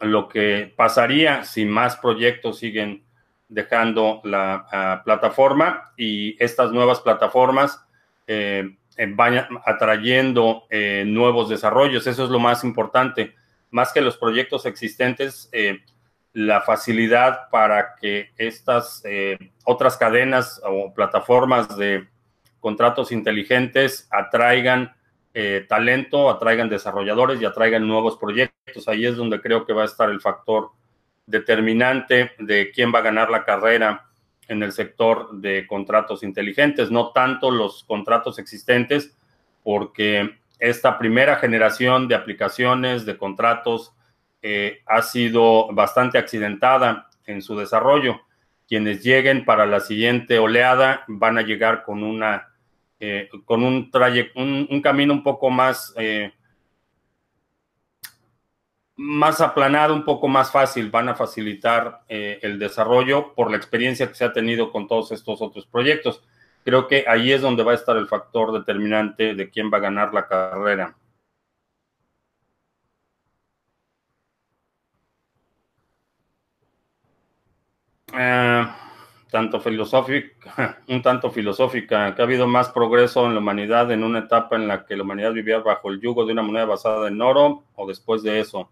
lo 0.00 0.28
que 0.28 0.72
pasaría 0.76 1.44
si 1.44 1.64
más 1.64 1.96
proyectos 1.96 2.58
siguen 2.58 3.04
dejando 3.48 4.20
la 4.24 4.66
ah, 4.70 5.02
plataforma 5.04 5.92
y 5.96 6.42
estas 6.42 6.72
nuevas 6.72 7.00
plataformas 7.00 7.84
eh, 8.26 8.76
vayan 9.08 9.46
atrayendo 9.64 10.64
eh, 10.70 11.04
nuevos 11.06 11.48
desarrollos. 11.48 12.06
Eso 12.06 12.24
es 12.24 12.30
lo 12.30 12.38
más 12.38 12.64
importante. 12.64 13.34
Más 13.70 13.92
que 13.92 14.00
los 14.00 14.16
proyectos 14.16 14.66
existentes, 14.66 15.48
eh, 15.52 15.80
la 16.34 16.60
facilidad 16.60 17.48
para 17.50 17.94
que 17.94 18.30
estas 18.36 19.02
otras 19.64 19.96
cadenas 19.96 20.60
o 20.64 20.92
plataformas 20.92 21.74
de 21.78 22.06
contratos 22.60 23.10
inteligentes 23.12 24.06
atraigan 24.10 24.94
talento, 25.68 26.28
atraigan 26.30 26.68
desarrolladores 26.68 27.40
y 27.40 27.44
atraigan 27.44 27.88
nuevos 27.88 28.18
proyectos. 28.18 28.86
Ahí 28.88 29.06
es 29.06 29.16
donde 29.16 29.40
creo 29.40 29.64
que 29.64 29.72
va 29.72 29.82
a 29.82 29.86
estar 29.86 30.10
el 30.10 30.20
factor 30.20 30.70
determinante 31.26 32.32
de 32.38 32.70
quién 32.72 32.92
va 32.94 32.98
a 32.98 33.02
ganar 33.02 33.30
la 33.30 33.44
carrera 33.44 34.06
en 34.46 34.62
el 34.62 34.72
sector 34.72 35.32
de 35.40 35.66
contratos 35.66 36.22
inteligentes, 36.22 36.90
no 36.90 37.12
tanto 37.12 37.50
los 37.50 37.84
contratos 37.84 38.38
existentes, 38.38 39.16
porque 39.62 40.38
esta 40.58 40.98
primera 40.98 41.36
generación 41.36 42.08
de 42.08 42.14
aplicaciones, 42.14 43.06
de 43.06 43.16
contratos, 43.16 43.94
eh, 44.46 44.82
ha 44.84 45.00
sido 45.00 45.72
bastante 45.72 46.18
accidentada 46.18 47.08
en 47.24 47.40
su 47.40 47.56
desarrollo. 47.56 48.20
quienes 48.68 49.02
lleguen 49.02 49.46
para 49.46 49.64
la 49.64 49.80
siguiente 49.80 50.38
oleada 50.38 51.04
van 51.08 51.38
a 51.38 51.42
llegar 51.42 51.82
con 51.82 52.02
una 52.02 52.48
eh, 53.00 53.30
con 53.46 53.62
un, 53.62 53.90
un, 54.70 54.82
camino 54.82 55.14
un 55.14 55.22
poco 55.22 55.48
más, 55.48 55.94
eh, 55.96 56.32
más 58.96 59.40
aplanado, 59.40 59.94
un 59.94 60.04
poco 60.04 60.28
más 60.28 60.52
fácil. 60.52 60.90
Van 60.90 61.08
a 61.08 61.14
facilitar 61.14 62.02
el 62.08 62.58
desarrollo 62.58 63.34
por 63.34 63.50
la 63.50 63.56
experiencia 63.56 64.08
que 64.08 64.14
se 64.14 64.26
ha 64.26 64.32
tenido 64.34 64.70
con 64.70 64.86
todos 64.86 65.10
estos 65.12 65.40
otros 65.40 65.66
proyectos. 65.66 66.22
Creo 66.64 66.86
que 66.86 67.06
ahí 67.08 67.32
es 67.32 67.40
donde 67.40 67.62
va 67.62 67.72
a 67.72 67.76
estar 67.76 67.96
el 67.96 68.08
factor 68.08 68.52
determinante 68.52 69.34
de 69.34 69.48
quién 69.48 69.70
va 69.72 69.78
a 69.78 69.86
ganar 69.88 70.12
la 70.12 70.26
carrera. 70.26 70.96
Tanto 79.30 79.60
filosófica, 79.60 80.78
un 80.88 81.02
tanto 81.02 81.30
filosófica, 81.30 82.14
que 82.14 82.22
ha 82.22 82.24
habido 82.24 82.46
más 82.46 82.68
progreso 82.68 83.26
en 83.26 83.34
la 83.34 83.40
humanidad 83.40 83.90
en 83.90 84.04
una 84.04 84.20
etapa 84.20 84.54
en 84.54 84.68
la 84.68 84.86
que 84.86 84.96
la 84.96 85.02
humanidad 85.02 85.32
vivía 85.32 85.58
bajo 85.58 85.90
el 85.90 86.00
yugo 86.00 86.24
de 86.24 86.32
una 86.32 86.42
moneda 86.42 86.66
basada 86.66 87.08
en 87.08 87.20
oro 87.20 87.64
o 87.74 87.86
después 87.86 88.22
de 88.22 88.38
eso. 88.38 88.70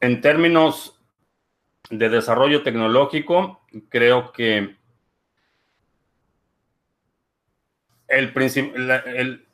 En 0.00 0.20
términos 0.20 1.00
de 1.88 2.08
desarrollo 2.08 2.64
tecnológico, 2.64 3.60
creo 3.88 4.32
que 4.32 4.76
el, 8.08 9.46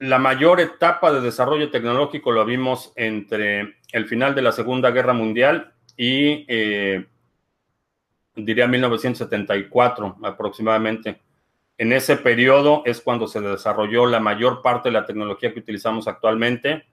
la 0.00 0.18
mayor 0.18 0.60
etapa 0.60 1.12
de 1.12 1.20
desarrollo 1.20 1.70
tecnológico 1.70 2.32
lo 2.32 2.44
vimos 2.44 2.92
entre 2.96 3.75
el 3.92 4.06
final 4.06 4.34
de 4.34 4.42
la 4.42 4.52
Segunda 4.52 4.90
Guerra 4.90 5.12
Mundial 5.12 5.72
y 5.96 6.44
eh, 6.48 7.06
diría 8.34 8.66
1974 8.66 10.18
aproximadamente. 10.22 11.20
En 11.78 11.92
ese 11.92 12.16
periodo 12.16 12.82
es 12.86 13.00
cuando 13.00 13.26
se 13.26 13.40
desarrolló 13.40 14.06
la 14.06 14.20
mayor 14.20 14.62
parte 14.62 14.88
de 14.88 14.94
la 14.94 15.06
tecnología 15.06 15.52
que 15.52 15.60
utilizamos 15.60 16.08
actualmente, 16.08 16.84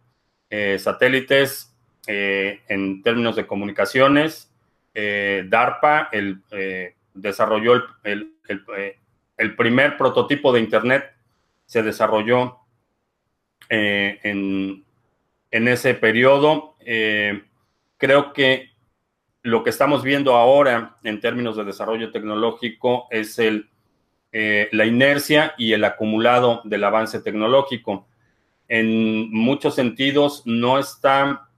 eh, 0.49 0.77
satélites 0.79 1.73
eh, 2.07 2.61
en 2.67 3.01
términos 3.01 3.35
de 3.35 3.47
comunicaciones, 3.47 4.49
DARPA 4.93 6.09
el, 6.11 6.43
desarrolló 7.15 7.83
el, 8.03 8.31
el, 9.37 9.55
primer 9.55 9.97
prototipo 9.97 10.53
de 10.53 10.59
Internet, 10.59 11.11
se 11.65 11.81
desarrolló 11.81 12.59
en, 13.69 14.83
en, 15.49 15.67
ese 15.67 15.95
periodo. 15.95 16.72
Creo 17.97 18.33
que 18.33 18.73
lo 19.43 19.63
que 19.63 19.69
estamos 19.69 20.03
viendo 20.03 20.35
ahora 20.35 20.95
en 21.03 21.19
términos 21.19 21.57
de 21.57 21.65
desarrollo 21.65 22.11
tecnológico 22.11 23.07
es 23.11 23.37
eh, 23.39 24.69
la 24.71 24.85
inercia 24.85 25.53
y 25.57 25.73
el 25.73 25.83
acumulado 25.83 26.61
del 26.63 26.85
avance 26.85 27.19
tecnológico. 27.19 28.07
En 28.69 29.29
muchos 29.31 29.75
sentidos 29.75 30.43
no 30.45 30.79
está 30.79 31.49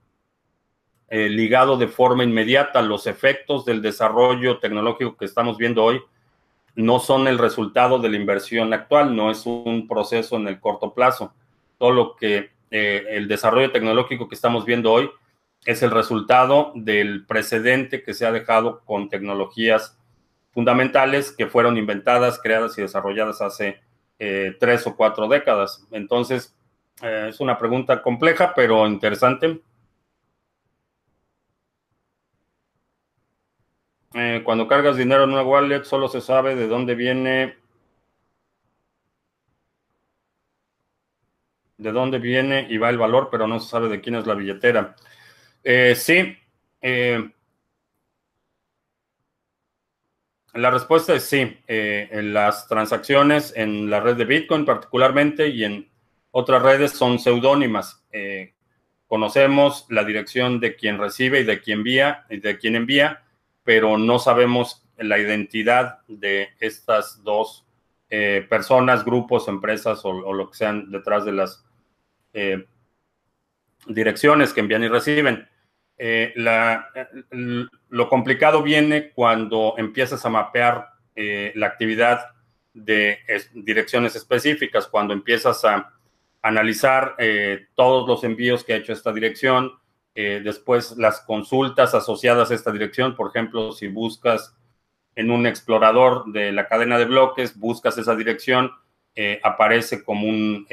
eh, 1.08 1.28
ligado 1.28 1.76
de 1.76 1.86
forma 1.86 2.24
inmediata. 2.24 2.82
Los 2.82 3.06
efectos 3.06 3.64
del 3.64 3.80
desarrollo 3.80 4.58
tecnológico 4.58 5.16
que 5.16 5.24
estamos 5.24 5.56
viendo 5.56 5.84
hoy 5.84 6.02
no 6.74 6.98
son 6.98 7.28
el 7.28 7.38
resultado 7.38 8.00
de 8.00 8.10
la 8.10 8.16
inversión 8.16 8.74
actual, 8.74 9.14
no 9.14 9.30
es 9.30 9.46
un 9.46 9.86
proceso 9.88 10.36
en 10.36 10.48
el 10.48 10.58
corto 10.58 10.92
plazo. 10.92 11.32
Todo 11.78 11.92
lo 11.92 12.16
que 12.16 12.50
eh, 12.70 13.04
el 13.10 13.28
desarrollo 13.28 13.70
tecnológico 13.70 14.28
que 14.28 14.34
estamos 14.34 14.64
viendo 14.64 14.92
hoy 14.92 15.10
es 15.64 15.82
el 15.82 15.90
resultado 15.90 16.72
del 16.74 17.26
precedente 17.26 18.02
que 18.02 18.14
se 18.14 18.26
ha 18.26 18.32
dejado 18.32 18.82
con 18.84 19.08
tecnologías 19.08 19.98
fundamentales 20.52 21.32
que 21.32 21.46
fueron 21.46 21.76
inventadas, 21.76 22.40
creadas 22.40 22.76
y 22.78 22.82
desarrolladas 22.82 23.42
hace 23.42 23.80
eh, 24.18 24.56
tres 24.58 24.86
o 24.86 24.96
cuatro 24.96 25.28
décadas. 25.28 25.86
Entonces, 25.90 26.54
eh, 27.02 27.26
es 27.28 27.40
una 27.40 27.58
pregunta 27.58 28.02
compleja, 28.02 28.52
pero 28.54 28.86
interesante. 28.86 29.60
Cuando 34.44 34.66
cargas 34.66 34.96
dinero 34.96 35.24
en 35.24 35.30
una 35.30 35.42
wallet, 35.42 35.84
solo 35.84 36.08
se 36.08 36.22
sabe 36.22 36.54
de 36.54 36.68
dónde 36.68 36.94
viene, 36.94 37.56
de 41.78 41.92
dónde 41.92 42.18
viene 42.18 42.66
y 42.68 42.78
va 42.78 42.90
el 42.90 42.98
valor, 42.98 43.28
pero 43.30 43.46
no 43.46 43.60
se 43.60 43.68
sabe 43.68 43.88
de 43.88 44.00
quién 44.00 44.14
es 44.14 44.26
la 44.26 44.34
billetera. 44.34 44.96
Eh, 45.62 45.94
sí. 45.96 46.36
Eh, 46.80 47.28
la 50.54 50.70
respuesta 50.70 51.14
es 51.14 51.24
sí. 51.24 51.58
Eh, 51.66 52.08
en 52.10 52.32
las 52.32 52.66
transacciones 52.68 53.52
en 53.56 53.90
la 53.90 54.00
red 54.00 54.16
de 54.16 54.24
Bitcoin 54.24 54.64
particularmente 54.64 55.48
y 55.48 55.64
en 55.64 55.90
otras 56.30 56.62
redes 56.62 56.92
son 56.92 57.18
seudónimas. 57.18 58.02
conocemos 59.06 59.86
la 59.88 60.04
dirección 60.04 60.58
de 60.60 60.74
quien 60.74 60.98
recibe 60.98 61.40
y 61.40 61.44
de 61.44 61.60
quien 61.60 61.78
envía, 61.78 62.26
y 62.28 62.38
de 62.38 62.58
quien 62.58 62.76
envía, 62.76 63.22
pero 63.62 63.98
no 63.98 64.18
sabemos 64.18 64.84
la 64.98 65.18
identidad 65.18 66.00
de 66.08 66.48
estas 66.60 67.22
dos 67.22 67.64
personas, 68.48 69.04
grupos, 69.04 69.48
empresas 69.48 70.04
o, 70.04 70.10
o, 70.10 70.32
lo 70.32 70.50
que 70.50 70.56
sean 70.56 70.90
detrás 70.90 71.24
de 71.24 71.32
las 71.32 71.65
direcciones 73.86 74.52
que 74.52 74.60
envían 74.60 74.84
y 74.84 74.88
reciben. 74.88 75.48
Eh, 75.98 76.34
lo 77.88 78.08
complicado 78.08 78.62
viene 78.62 79.10
cuando 79.12 79.74
empiezas 79.78 80.24
a 80.26 80.28
mapear 80.28 80.88
eh, 81.14 81.52
la 81.54 81.66
actividad 81.66 82.26
de 82.74 83.18
direcciones 83.54 84.14
específicas, 84.16 84.86
cuando 84.86 85.14
empiezas 85.14 85.64
a 85.64 85.94
analizar 86.42 87.14
eh, 87.18 87.68
todos 87.74 88.06
los 88.06 88.24
envíos 88.24 88.62
que 88.62 88.74
ha 88.74 88.76
hecho 88.76 88.92
esta 88.92 89.12
dirección, 89.12 89.72
después 90.14 90.96
las 90.96 91.20
consultas 91.20 91.94
asociadas 91.94 92.50
a 92.50 92.54
esta 92.54 92.72
dirección, 92.72 93.14
por 93.14 93.28
ejemplo, 93.28 93.72
si 93.72 93.88
buscas 93.88 94.56
en 95.14 95.30
un 95.30 95.46
explorador 95.46 96.32
de 96.32 96.52
la 96.52 96.68
cadena 96.68 96.96
de 96.96 97.04
bloques, 97.04 97.54
buscas 97.58 97.98
esa 97.98 98.16
dirección, 98.16 98.70
aparece 99.42 100.02
como 100.02 100.26
un, 100.26 100.66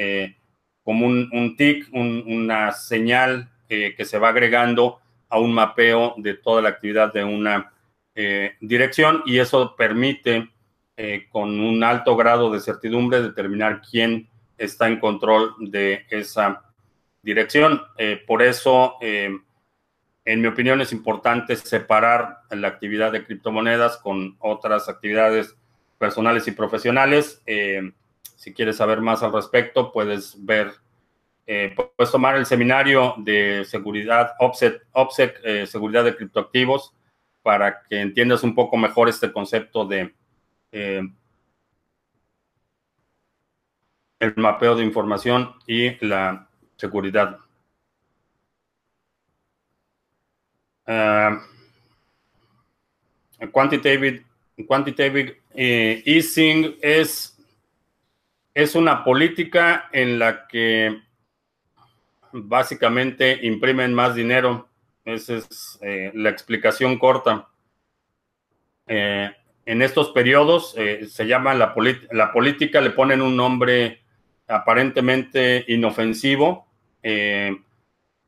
como 0.84 1.06
un, 1.06 1.28
un 1.32 1.56
tick, 1.56 1.88
una 1.92 2.72
señal 2.72 3.50
que 3.68 4.04
se 4.04 4.18
va 4.18 4.28
agregando 4.28 5.00
a 5.28 5.40
un 5.40 5.52
mapeo 5.52 6.14
de 6.16 6.34
toda 6.34 6.62
la 6.62 6.68
actividad 6.68 7.12
de 7.12 7.24
una 7.24 7.72
eh, 8.14 8.54
dirección 8.60 9.24
y 9.26 9.40
eso 9.40 9.74
permite 9.74 10.48
eh, 10.96 11.26
con 11.30 11.58
un 11.58 11.82
alto 11.82 12.14
grado 12.14 12.52
de 12.52 12.60
certidumbre 12.60 13.20
determinar 13.20 13.82
quién 13.90 14.28
está 14.56 14.86
en 14.86 15.00
control 15.00 15.56
de 15.58 16.06
esa 16.08 16.62
dirección. 17.22 17.82
Eh, 17.98 18.22
por 18.24 18.42
eso, 18.42 18.96
en 19.00 20.40
mi 20.40 20.46
opinión, 20.46 20.80
es 20.80 20.92
importante 20.92 21.56
separar 21.56 22.42
la 22.50 22.68
actividad 22.68 23.10
de 23.10 23.24
criptomonedas 23.24 23.96
con 23.96 24.36
otras 24.38 24.88
actividades 24.88 25.56
personales 25.98 26.46
y 26.46 26.52
profesionales. 26.52 27.42
Si 28.34 28.52
quieres 28.52 28.76
saber 28.76 29.00
más 29.00 29.22
al 29.22 29.32
respecto, 29.32 29.92
puedes 29.92 30.44
ver 30.44 30.72
eh, 31.46 31.74
puedes 31.76 32.10
tomar 32.10 32.36
el 32.36 32.46
seminario 32.46 33.14
de 33.18 33.66
seguridad, 33.66 34.34
OPSEC, 34.38 35.40
eh, 35.44 35.66
seguridad 35.66 36.04
de 36.04 36.16
criptoactivos, 36.16 36.94
para 37.42 37.82
que 37.82 38.00
entiendas 38.00 38.42
un 38.42 38.54
poco 38.54 38.78
mejor 38.78 39.10
este 39.10 39.30
concepto 39.30 39.84
de 39.84 40.14
eh, 40.72 41.02
el 44.20 44.34
mapeo 44.36 44.74
de 44.74 44.84
información 44.84 45.54
y 45.66 46.02
la 46.06 46.48
seguridad. 46.76 47.38
Uh, 50.86 51.40
quantitative, 53.52 54.24
quantitative 54.66 55.40
easing 55.54 56.76
es, 56.80 57.33
es 58.54 58.76
una 58.76 59.02
política 59.02 59.88
en 59.92 60.18
la 60.18 60.46
que 60.46 61.02
básicamente 62.32 63.40
imprimen 63.42 63.92
más 63.92 64.14
dinero. 64.14 64.68
Esa 65.04 65.36
es 65.36 65.78
eh, 65.82 66.12
la 66.14 66.30
explicación 66.30 66.98
corta. 66.98 67.48
Eh, 68.86 69.30
en 69.66 69.82
estos 69.82 70.10
periodos 70.10 70.74
eh, 70.76 71.06
se 71.06 71.26
llama 71.26 71.54
la, 71.54 71.74
la, 72.12 72.32
política, 72.32 72.80
le 72.80 72.90
ponen 72.90 73.22
un 73.22 73.36
nombre 73.36 74.02
aparentemente 74.46 75.64
inofensivo, 75.68 76.68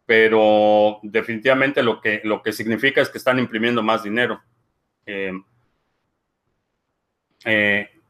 pero 0.07 0.99
definitivamente 1.03 1.83
lo 1.83 2.01
que, 2.01 2.21
lo 2.25 2.43
que 2.43 2.53
significa 2.53 3.01
es 3.01 3.11
que 3.11 3.19
están 3.19 3.39
imprimiendo 3.39 3.83
más 3.83 4.03
dinero. 4.03 4.43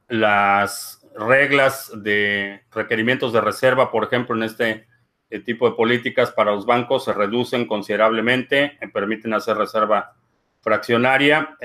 las 0.09 1.06
reglas 1.17 1.91
de 2.03 2.63
requerimientos 2.71 3.33
de 3.33 3.41
reserva, 3.41 3.91
por 3.91 4.05
ejemplo, 4.05 4.37
en 4.37 4.43
este 4.45 4.87
tipo 5.45 5.69
de 5.69 5.75
políticas 5.77 6.31
para 6.31 6.53
los 6.53 6.67
bancos 6.67 7.05
se 7.05 7.13
reducen 7.13 7.67
considerablemente, 7.67 8.79
permiten 8.93 9.35
hacer 9.35 9.57
reserva 9.57 10.15
fraccionaria, 10.61 11.57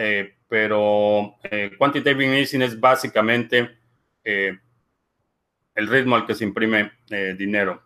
pero 0.47 1.35
quantitative 1.77 2.39
easing 2.39 2.61
es 2.63 2.79
básicamente 2.79 3.77
el 4.23 5.87
ritmo 5.87 6.15
al 6.15 6.25
que 6.25 6.35
se 6.35 6.43
imprime 6.43 6.91
dinero. 7.37 7.83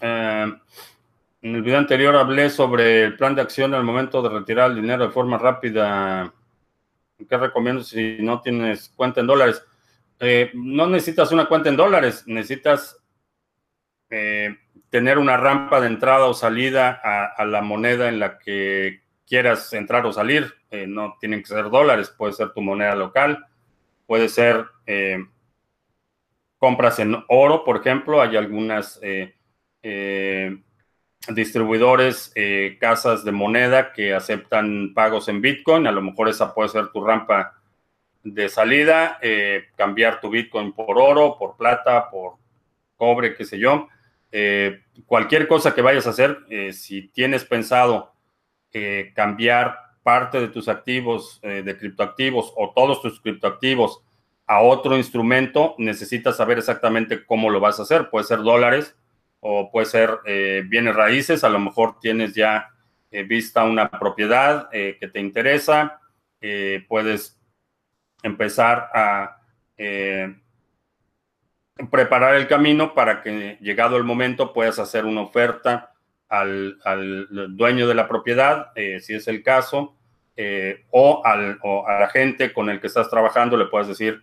Eh, 0.00 0.52
en 1.42 1.54
el 1.54 1.62
video 1.62 1.78
anterior 1.78 2.16
hablé 2.16 2.50
sobre 2.50 3.04
el 3.04 3.16
plan 3.16 3.34
de 3.34 3.42
acción 3.42 3.74
al 3.74 3.84
momento 3.84 4.22
de 4.22 4.28
retirar 4.28 4.70
el 4.70 4.76
dinero 4.76 5.06
de 5.06 5.12
forma 5.12 5.38
rápida. 5.38 6.32
¿Qué 7.28 7.36
recomiendo 7.36 7.82
si 7.82 8.18
no 8.20 8.40
tienes 8.40 8.88
cuenta 8.90 9.20
en 9.20 9.26
dólares? 9.26 9.62
Eh, 10.18 10.50
no 10.54 10.86
necesitas 10.86 11.32
una 11.32 11.46
cuenta 11.46 11.68
en 11.68 11.76
dólares, 11.76 12.24
necesitas 12.26 12.98
eh, 14.10 14.56
tener 14.90 15.18
una 15.18 15.36
rampa 15.36 15.80
de 15.80 15.88
entrada 15.88 16.26
o 16.26 16.34
salida 16.34 17.00
a, 17.36 17.44
la 17.44 17.62
moneda 17.62 18.08
en 18.08 18.18
la 18.18 18.38
que 18.38 19.02
quieras 19.26 19.72
entrar 19.72 20.06
o 20.06 20.12
salir. 20.12 20.54
no 20.88 21.16
tienen 21.20 21.40
que 21.40 21.48
ser 21.48 21.70
dólares, 21.70 22.14
puede 22.16 22.32
ser 22.32 22.50
tu 22.52 22.60
moneda 22.60 22.94
local, 22.94 23.46
puede 24.06 24.28
ser 24.28 24.66
compras 26.58 26.98
en 26.98 27.16
oro, 27.28 27.64
por 27.64 27.76
ejemplo. 27.78 28.20
Hay 28.20 28.36
algunas 28.36 28.98
eh, 29.02 30.58
distribuidores, 31.28 32.32
eh, 32.34 32.76
casas 32.80 33.24
de 33.24 33.32
moneda 33.32 33.92
que 33.92 34.14
aceptan 34.14 34.92
pagos 34.94 35.28
en 35.28 35.40
Bitcoin. 35.40 35.86
A 35.86 35.92
lo 35.92 36.02
mejor 36.02 36.28
esa 36.28 36.54
puede 36.54 36.68
ser 36.68 36.88
tu 36.88 37.04
rampa 37.04 37.54
de 38.22 38.48
salida, 38.48 39.18
eh, 39.22 39.66
cambiar 39.76 40.20
tu 40.20 40.30
Bitcoin 40.30 40.72
por 40.72 40.98
oro, 40.98 41.36
por 41.38 41.56
plata, 41.56 42.10
por 42.10 42.34
cobre, 42.96 43.34
qué 43.34 43.44
sé 43.44 43.58
yo. 43.58 43.88
cualquier 45.06 45.48
cosa 45.48 45.74
que 45.74 45.80
vayas 45.80 46.06
a 46.06 46.10
hacer, 46.10 46.38
si 46.72 47.08
tienes 47.08 47.44
pensado 47.46 48.12
cambiar 49.14 49.78
parte 50.02 50.38
de 50.38 50.48
tus 50.48 50.68
activos 50.68 51.40
de 51.40 51.78
criptoactivos 51.78 52.52
o 52.54 52.72
todos 52.74 53.00
tus 53.00 53.18
criptoactivos 53.22 54.02
a 54.46 54.60
otro 54.60 54.96
instrumento, 54.96 55.74
necesitas 55.78 56.36
saber 56.36 56.58
exactamente 56.58 57.24
cómo 57.24 57.50
lo 57.50 57.60
vas 57.60 57.78
a 57.80 57.82
hacer. 57.82 58.10
Puede 58.10 58.26
ser 58.26 58.38
dólares, 58.42 58.96
o 59.48 59.70
puede 59.70 59.86
ser 59.86 60.18
eh, 60.24 60.64
bienes 60.66 60.96
raíces, 60.96 61.44
a 61.44 61.48
lo 61.48 61.60
mejor 61.60 62.00
tienes 62.00 62.34
ya 62.34 62.70
eh, 63.12 63.22
vista 63.22 63.62
una 63.62 63.88
propiedad 63.88 64.68
eh, 64.72 64.96
que 64.98 65.06
te 65.06 65.20
interesa, 65.20 66.00
puedes 66.88 67.40
empezar 68.22 68.88
a 68.94 69.40
preparar 71.90 72.36
el 72.36 72.46
camino 72.46 72.94
para 72.94 73.20
que 73.20 73.58
llegado 73.60 73.96
el 73.96 74.04
momento 74.04 74.52
puedas 74.52 74.78
hacer 74.78 75.04
una 75.04 75.22
oferta 75.22 75.92
al, 76.28 76.78
dueño 77.56 77.88
de 77.88 77.94
la 77.94 78.06
propiedad, 78.06 78.70
si 79.00 79.14
es 79.14 79.26
el 79.26 79.42
caso, 79.42 79.96
o, 80.92 81.22
al, 81.24 81.58
o 81.64 81.84
a 81.88 81.98
la 81.98 82.08
gente 82.10 82.52
con 82.52 82.70
el 82.70 82.80
que 82.80 82.86
estás 82.86 83.10
trabajando 83.10 83.56
le 83.56 83.66
puedes 83.66 83.88
decir, 83.88 84.22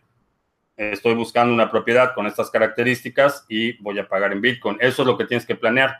estoy 0.76 1.14
buscando 1.16 1.54
una 1.54 1.70
propiedad 1.70 2.14
con 2.14 2.26
estas 2.28 2.50
características 2.50 3.46
y 3.48 3.74
voy 3.82 4.00
a 4.00 4.08
pagar 4.08 4.32
en 4.32 4.42
Bitcoin. 4.42 4.78
Eso 4.80 5.04
es 5.04 5.08
lo 5.08 5.18
que 5.18 5.26
tienes 5.26 5.46
que 5.46 5.56
planear. 5.56 6.00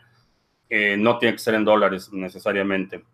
Eh, 0.68 0.96
no 0.96 1.18
tiene 1.18 1.34
que 1.34 1.40
ser 1.40 1.54
en 1.54 1.64
dólares 1.64 2.12
necesariamente. 2.12 3.04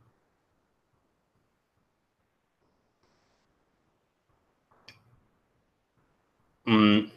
Mm, 6.65 7.11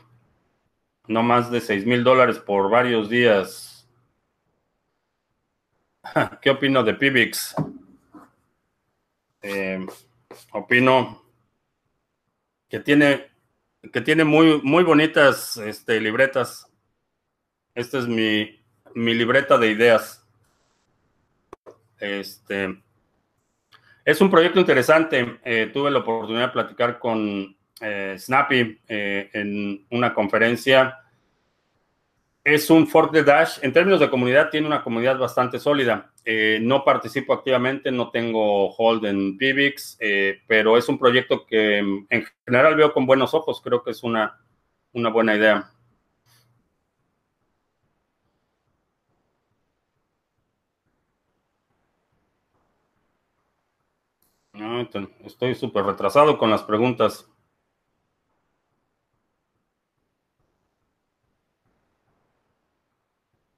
no 1.08 1.24
más 1.24 1.52
de 1.52 1.62
6 1.62 1.86
mil 1.86 2.04
dólares 2.04 2.40
por 2.40 2.70
varios 2.70 3.10
días. 3.10 3.88
¿Qué 6.42 6.50
opino 6.50 6.84
de 6.84 6.94
Pibix? 6.96 7.56
Eh, 9.42 9.86
opino 10.52 11.22
que 12.70 12.80
tiene 12.80 13.33
que 13.92 14.02
tiene 14.02 14.24
muy, 14.24 14.62
muy 14.62 14.84
bonitas 14.84 15.58
este, 15.58 16.00
libretas. 16.00 16.68
Esta 17.76 18.00
es 18.00 18.08
mi, 18.08 18.60
libreta 18.96 19.58
de 19.58 19.72
ideas. 19.72 20.26
Este, 22.00 22.82
es 24.06 24.22
un 24.22 24.30
proyecto 24.30 24.60
interesante. 24.60 25.40
Eh, 25.44 25.72
tuve 25.74 25.92
la 25.92 26.00
oportunidad 26.00 26.48
de 26.48 26.54
platicar 26.54 27.00
con 27.00 27.56
eh, 27.82 28.16
Snappy 28.18 28.80
eh, 28.88 29.30
en 29.34 29.86
una 29.90 30.14
conferencia 30.14 31.00
es 32.44 32.70
un 32.70 32.88
fork 32.88 33.12
de 33.12 33.24
Dash. 33.24 33.60
En 33.62 33.72
términos 33.72 34.00
de 34.00 34.10
comunidad, 34.10 34.50
tiene 34.50 34.68
una 34.68 34.84
comunidad 34.84 35.18
bastante 35.18 35.60
sólida. 35.60 36.12
Eh, 36.26 36.60
no 36.62 36.86
participo 36.86 37.34
activamente, 37.34 37.92
no 37.92 38.10
tengo 38.10 38.74
hold 38.76 39.06
en 39.06 39.38
Pivix, 39.38 39.98
eh, 40.00 40.40
pero 40.48 40.78
es 40.78 40.88
un 40.88 40.98
proyecto 40.98 41.46
que 41.46 41.80
en 41.80 42.26
general 42.46 42.76
veo 42.76 42.94
con 42.94 43.06
buenos 43.06 43.34
ojos. 43.34 43.62
Creo 43.62 43.84
que 43.84 43.92
es 43.92 44.04
una, 44.04 44.40
una 44.94 45.10
buena 45.10 45.36
idea. 45.36 45.70
estoy 55.26 55.56
súper 55.56 55.86
retrasado 55.86 56.38
con 56.38 56.50
las 56.50 56.64
preguntas. 56.64 57.28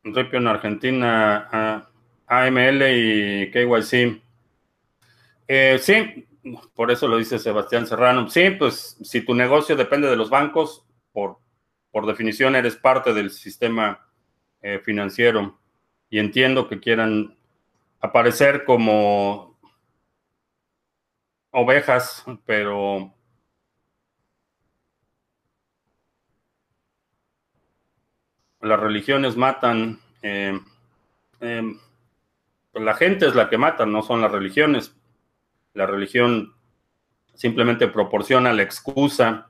Ripio 0.03 0.39
en 0.39 0.47
Argentina, 0.47 1.89
AML 2.27 2.81
y 2.91 3.51
KYC. 3.51 4.21
Eh, 5.47 5.77
sí, 5.79 6.27
por 6.73 6.91
eso 6.91 7.07
lo 7.07 7.17
dice 7.17 7.39
Sebastián 7.39 7.87
Serrano. 7.87 8.29
Sí, 8.29 8.51
pues 8.51 8.97
si 9.01 9.21
tu 9.21 9.33
negocio 9.33 9.75
depende 9.75 10.09
de 10.09 10.15
los 10.15 10.29
bancos, 10.29 10.85
por, 11.11 11.37
por 11.91 12.05
definición 12.05 12.55
eres 12.55 12.75
parte 12.75 13.13
del 13.13 13.31
sistema 13.31 14.07
eh, 14.61 14.79
financiero. 14.83 15.59
Y 16.09 16.19
entiendo 16.19 16.67
que 16.67 16.79
quieran 16.79 17.35
aparecer 17.99 18.63
como 18.65 19.57
ovejas, 21.51 22.23
pero 22.45 23.13
las 28.61 28.79
religiones 28.79 29.37
matan. 29.37 29.99
Eh, 30.21 30.59
eh, 31.39 31.73
la 32.75 32.93
gente 32.95 33.25
es 33.27 33.35
la 33.35 33.49
que 33.49 33.57
mata, 33.57 33.85
no 33.85 34.01
son 34.01 34.21
las 34.21 34.31
religiones. 34.31 34.95
La 35.73 35.85
religión 35.85 36.53
simplemente 37.33 37.87
proporciona 37.87 38.53
la 38.53 38.63
excusa 38.63 39.49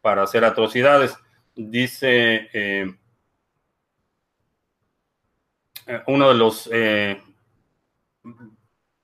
para 0.00 0.22
hacer 0.22 0.44
atrocidades. 0.44 1.16
Dice 1.54 2.48
eh, 2.52 2.94
uno 6.06 6.28
de 6.28 6.34
los 6.34 6.70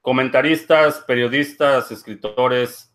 comentaristas, 0.01 1.01
periodistas, 1.01 1.91
escritores, 1.93 2.93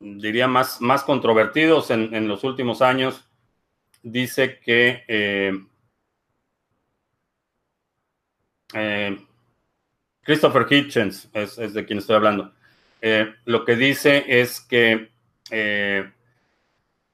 diría, 0.00 0.48
más, 0.48 0.80
más 0.80 1.04
controvertidos 1.04 1.90
en, 1.90 2.28
los 2.28 2.44
últimos 2.44 2.82
años, 2.82 3.28
dice 4.02 4.58
que 4.60 5.04
eh, 8.74 9.16
eh, 9.16 9.26
Christopher 10.22 10.66
Hitchens 10.68 11.28
es, 11.32 11.56
de 11.56 11.84
quien 11.84 11.98
estoy 11.98 12.16
hablando. 12.16 12.52
Eh, 13.00 13.34
lo 13.44 13.64
que 13.64 13.76
dice 13.76 14.24
es 14.26 14.60
que 14.60 15.10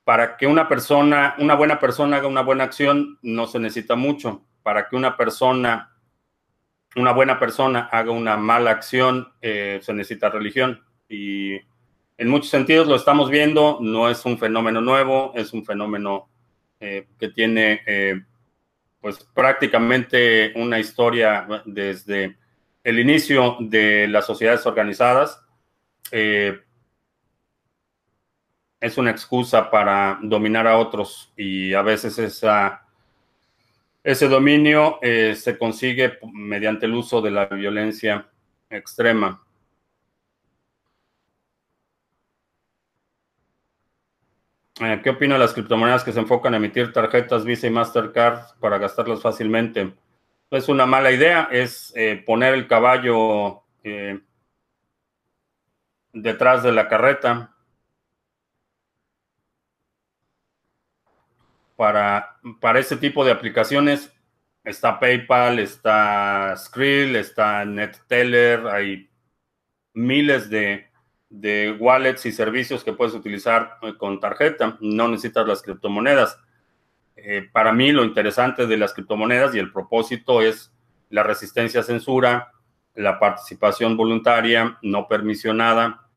para 0.02 0.36
que 0.36 0.46
una 0.46 0.68
persona, 0.68 1.34
una 1.38 1.54
buena 1.54 1.78
persona 1.78 2.16
haga 2.16 2.26
una 2.26 2.42
buena 2.42 2.64
acción, 2.64 3.18
no 3.22 3.46
se 3.46 3.58
necesita 3.58 3.94
mucho. 3.94 4.42
Para 4.62 4.88
que 4.88 4.96
una 4.96 5.16
persona, 5.16 5.92
una 6.96 7.12
buena 7.12 7.38
persona 7.38 7.88
haga 7.92 8.10
una 8.10 8.36
mala 8.36 8.72
acción, 8.72 9.32
se 9.40 9.92
necesita 9.92 10.30
religión. 10.30 10.82
Y 11.08 11.54
en 12.16 12.28
muchos 12.28 12.50
sentidos 12.50 12.86
lo 12.86 12.96
estamos 12.96 13.30
viendo, 13.30 13.78
no 13.80 14.08
es 14.08 14.24
un 14.24 14.38
fenómeno 14.38 14.80
nuevo, 14.80 15.32
es 15.34 15.52
un 15.52 15.64
fenómeno 15.64 16.28
eh, 16.80 17.06
que 17.18 17.28
tiene 17.28 17.80
eh, 17.86 18.22
pues 19.04 19.22
prácticamente 19.34 20.54
una 20.56 20.78
historia 20.78 21.46
desde 21.66 22.38
el 22.82 22.98
inicio 22.98 23.58
de 23.60 24.08
las 24.08 24.24
sociedades 24.24 24.64
organizadas. 24.64 25.44
Eh, 26.10 26.58
es 28.80 28.96
una 28.96 29.10
excusa 29.10 29.70
para 29.70 30.18
dominar 30.22 30.66
a 30.66 30.78
otros 30.78 31.30
y 31.36 31.74
a 31.74 31.82
veces 31.82 32.18
ese 34.02 34.26
dominio 34.26 34.98
se 35.02 35.58
consigue 35.58 36.18
mediante 36.32 36.86
el 36.86 36.94
uso 36.94 37.20
de 37.20 37.30
la 37.30 37.44
violencia 37.44 38.26
extrema. 38.70 39.44
Eh, 44.80 45.00
¿Qué 45.04 45.10
opina 45.10 45.34
de 45.34 45.40
las 45.40 45.52
criptomonedas 45.52 46.02
que 46.02 46.12
se 46.12 46.18
enfocan 46.18 46.52
en 46.54 46.64
emitir 46.64 46.92
tarjetas 46.92 47.44
Visa 47.44 47.68
y 47.68 47.70
Mastercard 47.70 48.58
para 48.58 48.78
gastarlas 48.78 49.22
fácilmente? 49.22 49.94
Es 50.50 50.68
una 50.68 50.84
mala 50.84 51.12
idea, 51.12 51.48
es 51.52 51.92
eh, 51.94 52.22
poner 52.26 52.54
el 52.54 52.66
caballo 52.66 53.62
eh, 53.84 54.20
detrás 56.12 56.64
de 56.64 56.72
la 56.72 56.88
carreta. 56.88 57.54
Para, 61.76 62.38
para 62.60 62.80
ese 62.80 62.96
tipo 62.96 63.24
de 63.24 63.32
aplicaciones 63.32 64.12
está 64.64 64.98
PayPal, 64.98 65.60
está 65.60 66.54
Skrill, 66.56 67.14
está 67.16 67.64
NetTeller, 67.64 68.66
hay 68.68 69.08
miles 69.92 70.50
de, 70.50 70.88
de 71.34 71.76
wallets 71.80 72.26
y 72.26 72.32
servicios 72.32 72.84
que 72.84 72.92
puedes 72.92 73.14
utilizar 73.14 73.78
eh, 73.82 73.94
con 73.98 74.20
tarjeta. 74.20 74.76
No 74.80 75.08
necesitas 75.08 75.46
las 75.46 75.62
criptomonedas. 75.62 76.38
Eh, 77.16 77.48
para 77.52 77.72
mí 77.72 77.90
lo 77.90 78.04
interesante 78.04 78.66
de 78.66 78.76
las 78.76 78.94
criptomonedas 78.94 79.54
y 79.54 79.58
el 79.58 79.72
propósito 79.72 80.42
es 80.42 80.72
la 81.10 81.22
resistencia 81.24 81.80
a 81.80 81.84
censura, 81.84 82.52
la 82.94 83.18
participación 83.18 83.96
voluntaria 83.96 84.78
no 84.82 85.08
permisionada, 85.08 86.08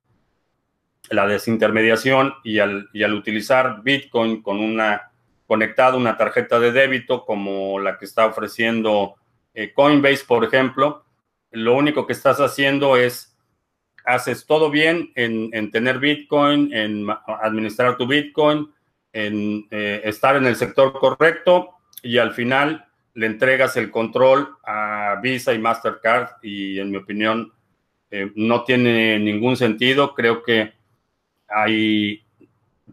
la 1.09 1.25
desintermediación 1.25 2.33
y 2.43 2.59
al, 2.59 2.89
y 2.93 3.03
al 3.03 3.13
utilizar 3.13 3.81
Bitcoin 3.83 4.41
con 4.41 4.59
una 4.59 5.11
conectado 5.47 5.97
una 5.97 6.17
tarjeta 6.17 6.59
de 6.59 6.73
débito 6.73 7.25
como 7.25 7.79
la 7.79 7.97
que 7.97 8.03
está 8.03 8.25
ofreciendo 8.25 9.15
eh, 9.53 9.71
Coinbase, 9.73 10.25
por 10.27 10.43
ejemplo, 10.43 11.05
lo 11.51 11.73
único 11.73 12.05
que 12.05 12.11
estás 12.11 12.39
haciendo 12.41 12.97
es 12.97 13.36
haces 14.07 14.45
todo 14.45 14.71
bien 14.71 15.11
en, 15.15 15.69
tener 15.69 15.99
Bitcoin, 15.99 16.73
en 16.73 17.05
administrar 17.41 17.97
tu 17.97 18.07
Bitcoin, 18.07 18.71
en 19.11 19.67
eh, 19.69 20.01
estar 20.05 20.37
en 20.37 20.45
el 20.45 20.55
sector 20.55 20.93
correcto 20.93 21.71
y 22.01 22.17
al 22.17 22.31
final 22.31 22.85
le 23.15 23.25
entregas 23.25 23.75
el 23.75 23.91
control 23.91 24.55
a 24.63 25.19
Visa 25.21 25.53
y 25.53 25.59
Mastercard 25.59 26.37
y 26.41 26.79
en 26.79 26.89
mi 26.89 26.97
opinión 26.97 27.51
eh, 28.09 28.31
no 28.35 28.63
tiene 28.63 29.19
ningún 29.19 29.57
sentido. 29.57 30.15
Creo 30.15 30.41
que 30.41 30.71
hay, 31.49 32.23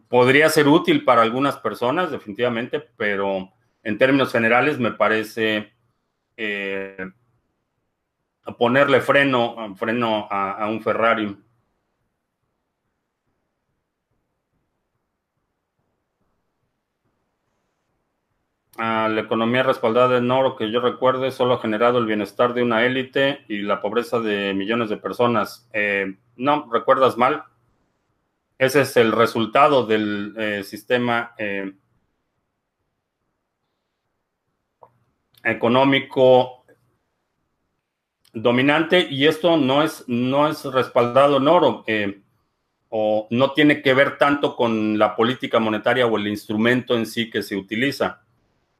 podría 0.09 0.49
ser 0.49 0.67
útil 0.67 1.05
para 1.05 1.23
algunas 1.23 1.59
personas 1.59 2.11
definitivamente, 2.11 2.83
pero 2.97 3.53
en 3.85 3.99
términos 3.99 4.33
generales 4.33 4.81
me 4.81 4.91
parece 4.91 5.73
eh, 6.37 6.97
ponerle 8.53 9.01
freno, 9.01 9.75
freno 9.77 10.29
a, 10.31 10.67
un 10.69 10.83
Ferrari. 10.83 11.37
la 18.77 19.21
economía 19.21 19.63
respaldada 19.63 20.19
en 20.19 20.31
oro, 20.31 20.57
que 20.57 20.71
yo 20.71 20.81
recuerde, 20.81 21.31
solo 21.31 21.55
ha 21.55 21.61
generado 21.61 21.99
el 21.99 22.07
bienestar 22.07 22.55
de 22.55 22.63
una 22.63 22.85
élite 22.85 23.45
y 23.49 23.63
la 23.63 23.81
pobreza 23.81 24.21
de 24.21 24.53
millones 24.55 24.89
de 24.89 24.97
personas. 24.97 25.69
Eh, 25.73 26.17
no, 26.37 26.69
recuerdas 26.73 27.17
mal. 27.17 27.45
Ese 28.59 28.83
es 28.83 28.97
el 28.97 29.13
resultado 29.13 29.87
del 29.87 30.35
eh, 30.37 30.63
sistema 30.65 31.35
eh, 31.39 31.73
económico 35.43 36.64
dominante 38.35 39.07
y 39.09 39.27
esto 39.27 39.57
no 39.57 39.83
es, 39.83 40.05
no 40.09 40.49
es 40.49 40.65
respaldado 40.65 41.39
en 41.39 41.49
oro 41.49 41.85
eh, 41.87 42.21
o 42.89 43.27
no 43.31 43.53
tiene 43.53 43.81
que 43.81 43.95
ver 43.95 44.19
tanto 44.19 44.55
con 44.57 44.99
la 44.99 45.17
política 45.17 45.59
monetaria 45.59 46.07
o 46.07 46.17
el 46.17 46.27
instrumento 46.27 46.97
en 46.97 47.07
sí 47.07 47.31
que 47.31 47.43
se 47.43 47.57
utiliza. 47.57 48.23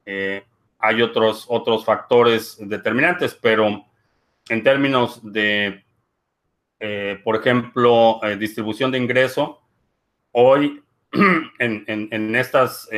Eh, 0.05 0.45
hay 0.79 1.03
otros, 1.03 1.47
otros 1.49 1.85
factores 1.85 2.57
determinantes, 2.61 3.39
pero 3.41 3.85
en 4.49 4.63
términos 4.63 5.21
de, 5.23 5.85
eh, 6.79 7.21
por 7.25 7.37
ejemplo, 7.37 8.21
distribución 8.39 8.91
de 8.91 8.99
ingreso, 8.99 9.63
hoy 10.33 10.83
en, 11.59 11.85
en, 11.87 12.09
en 12.11 12.37
estas 12.37 12.89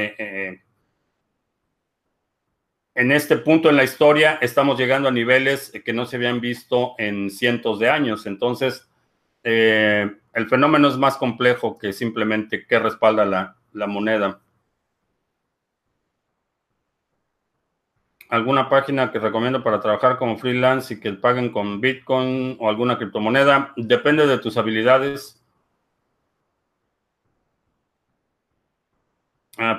en 2.97 3.13
este 3.13 3.37
punto 3.37 3.69
en 3.69 3.77
la 3.77 3.85
historia 3.85 4.39
estamos 4.41 4.79
llegando 4.79 5.11
a 5.11 5.13
niveles 5.13 5.71
que 5.85 5.93
no 5.93 6.07
se 6.07 6.17
habían 6.17 6.41
visto 6.41 6.95
en 6.97 7.31
cientos 7.31 7.79
de 7.79 7.91
años. 7.91 8.25
Entonces, 8.25 8.89
eh, 9.45 10.11
el 10.33 10.49
fenómeno 10.49 10.89
es 10.89 10.97
más 10.97 11.19
complejo 11.19 11.79
que 11.79 11.93
simplemente 11.93 12.67
qué 12.67 12.79
respalda 12.79 13.55
la, 13.73 13.87
moneda. 13.87 14.41
¿Alguna 18.31 18.71
página 18.71 19.13
que 19.13 19.19
recomiendo 19.19 19.63
para 19.63 19.81
trabajar 19.81 20.17
como 20.17 20.39
freelance 20.39 20.95
y 20.95 21.01
que 21.01 21.13
paguen 21.13 21.53
con 21.53 21.83
Bitcoin 21.83 22.57
o 22.59 22.69
alguna 22.71 22.97
criptomoneda? 22.97 23.75
Depende 23.77 24.27
de 24.27 24.39
tus 24.39 24.57
habilidades. 24.57 25.46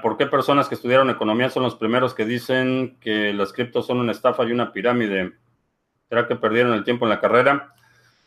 ¿Por 0.01 0.17
qué 0.17 0.25
personas 0.25 0.67
que 0.67 0.75
estudiaron 0.75 1.11
economía 1.11 1.51
son 1.51 1.61
los 1.61 1.75
primeros 1.75 2.15
que 2.15 2.25
dicen 2.25 2.97
que 2.99 3.31
las 3.31 3.53
criptos 3.53 3.85
son 3.85 3.99
una 3.99 4.11
estafa 4.11 4.43
y 4.43 4.51
una 4.51 4.73
pirámide? 4.73 5.33
¿Será 6.09 6.27
que 6.27 6.35
perdieron 6.35 6.73
el 6.73 6.83
tiempo 6.83 7.05
en 7.05 7.09
la 7.09 7.19
carrera? 7.19 7.75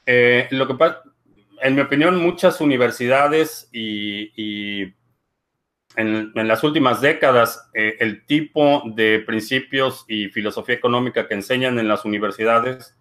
Eh, 0.07 0.47
lo 0.53 0.69
que 0.69 0.75
pasa, 0.75 1.03
en 1.61 1.75
mi 1.75 1.81
opinión, 1.81 2.17
muchas 2.17 2.61
universidades 2.61 3.69
y, 3.73 4.95
en, 5.97 6.33
las 6.35 6.63
últimas 6.63 7.01
décadas, 7.01 7.69
eh, 7.75 7.97
el 7.99 8.25
tipo 8.27 8.83
de 8.87 9.19
principios 9.21 10.05
y 10.07 10.29
filosofía 10.29 10.77
económica 10.77 11.27
que 11.27 11.35
enseñan 11.35 11.79
en 11.79 11.89
las 11.89 12.05
universidades 12.05 12.97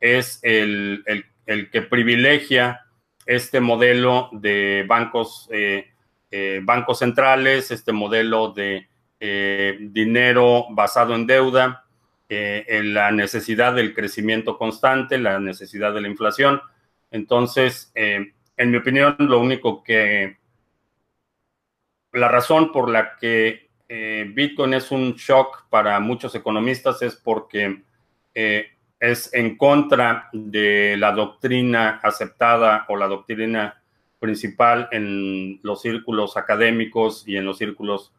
es 0.00 0.40
el, 0.42 1.04
que 1.46 1.82
privilegia 1.82 2.80
este 3.26 3.60
modelo 3.60 4.30
de 4.32 4.84
bancos 4.86 5.48
eh, 5.52 5.93
eh, 6.36 6.58
bancos 6.64 6.98
centrales, 6.98 7.70
este 7.70 7.92
modelo 7.92 8.50
de 8.50 8.88
eh, 9.20 9.78
dinero 9.80 10.66
basado 10.68 11.14
en 11.14 11.28
deuda, 11.28 11.84
eh, 12.28 12.64
en 12.66 12.92
la 12.92 13.12
necesidad 13.12 13.72
del 13.72 13.94
crecimiento 13.94 14.58
constante, 14.58 15.16
la 15.16 15.38
necesidad 15.38 15.94
de 15.94 16.00
la 16.00 16.08
inflación. 16.08 16.60
Entonces, 17.12 17.92
en 17.94 18.34
mi 18.58 18.76
opinión, 18.78 19.14
lo 19.20 19.38
único 19.38 19.84
que, 19.84 20.38
la 22.10 22.26
razón 22.26 22.72
por 22.72 22.90
la 22.90 23.14
que 23.16 23.70
Bitcoin 24.34 24.74
es 24.74 24.90
un 24.90 25.14
shock 25.14 25.68
para 25.70 26.00
muchos 26.00 26.34
economistas 26.34 27.00
es 27.02 27.14
porque 27.14 27.84
es 28.34 29.32
en 29.32 29.56
contra 29.56 30.30
de 30.32 30.96
la 30.98 31.12
doctrina 31.12 32.00
aceptada 32.02 32.86
o 32.88 32.96
la 32.96 33.06
doctrina 33.06 33.83
principal 34.24 34.88
en 34.90 35.60
los 35.62 35.82
círculos 35.82 36.38
académicos 36.38 37.28
y 37.28 37.36
en 37.36 37.44
los 37.44 37.58
círculos 37.58 38.10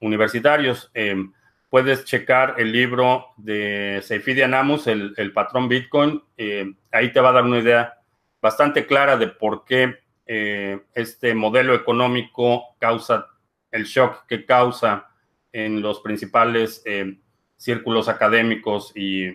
universitarios. 0.00 0.90
Em, 0.92 1.32
puedes 1.70 2.04
checar 2.04 2.56
el 2.58 2.72
libro 2.72 3.26
de 3.36 4.00
Seyfidian 4.02 4.54
Amos, 4.54 4.88
el, 4.88 5.32
patrón 5.32 5.68
Bitcoin. 5.68 6.20
Em, 6.36 6.74
ahí 6.90 7.12
te 7.12 7.20
va 7.20 7.28
a 7.28 7.34
dar 7.34 7.44
una 7.44 7.60
idea 7.60 7.94
bastante 8.42 8.86
clara 8.86 9.16
de 9.16 9.28
por 9.28 9.64
qué 9.64 10.00
eh, 10.26 10.80
este 10.94 11.32
modelo 11.36 11.76
económico 11.76 12.74
causa 12.80 13.28
el 13.70 13.84
shock 13.84 14.26
que 14.26 14.44
causa 14.44 15.10
en 15.52 15.80
los 15.80 16.00
principales 16.00 16.82
em, 16.86 17.20
círculos 17.56 18.08
académicos 18.08 18.92
y 18.96 19.26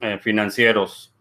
eh, 0.00 0.18
financieros. 0.20 1.11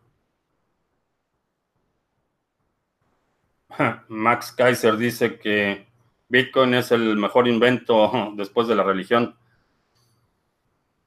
Max 4.07 4.51
Kaiser 4.51 4.97
dice 4.97 5.37
que 5.37 5.87
Bitcoin 6.29 6.73
es 6.73 6.91
el 6.91 7.17
mejor 7.17 7.47
invento 7.47 8.31
después 8.35 8.67
de 8.67 8.75
la 8.75 8.83
religión. 8.83 9.35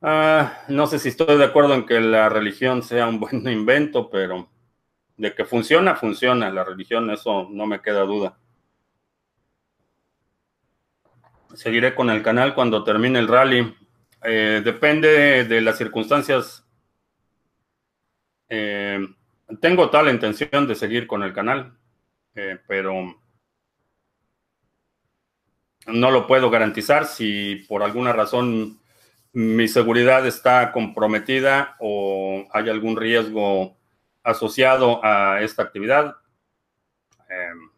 Ah, 0.02 0.58
no 0.68 0.86
sé 0.86 0.98
si 0.98 1.08
estoy 1.08 1.38
de 1.38 1.44
acuerdo 1.44 1.74
en 1.74 1.86
que 1.86 1.98
la 2.00 2.28
religión 2.28 2.82
sea 2.82 3.06
un 3.06 3.18
buen 3.20 3.48
invento, 3.48 4.10
pero 4.10 4.48
de 5.16 5.34
que 5.34 5.44
funciona, 5.44 5.94
funciona. 5.96 6.50
La 6.50 6.64
religión, 6.64 7.10
eso 7.10 7.48
no 7.50 7.66
me 7.66 7.80
queda 7.80 8.02
duda. 8.02 8.36
Seguiré 11.54 11.94
con 11.94 12.10
el 12.10 12.22
canal 12.22 12.54
cuando 12.54 12.82
termine 12.84 13.18
el 13.18 13.28
rally. 13.28 13.74
Eh, 14.22 14.60
depende 14.64 15.44
de 15.44 15.60
las 15.60 15.78
circunstancias. 15.78 16.66
Eh, 18.48 18.98
tengo 19.60 19.88
tal 19.88 20.08
intención 20.08 20.66
de 20.66 20.74
seguir 20.74 21.06
con 21.06 21.22
el 21.22 21.32
canal. 21.32 21.78
Eh, 22.36 22.58
pero 22.66 23.14
no 25.86 26.10
lo 26.10 26.26
puedo 26.26 26.50
garantizar 26.50 27.06
si 27.06 27.56
por 27.68 27.82
alguna 27.82 28.12
razón 28.12 28.80
mi 29.32 29.68
seguridad 29.68 30.26
está 30.26 30.72
comprometida 30.72 31.76
o 31.80 32.46
hay 32.52 32.68
algún 32.68 32.96
riesgo 32.96 33.76
asociado 34.22 35.04
a 35.04 35.42
esta 35.42 35.62
actividad 35.62 36.16
em, 37.28 37.70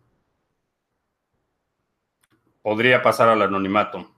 podría 2.62 3.02
pasar 3.02 3.28
al 3.28 3.42
anonimato. 3.42 4.12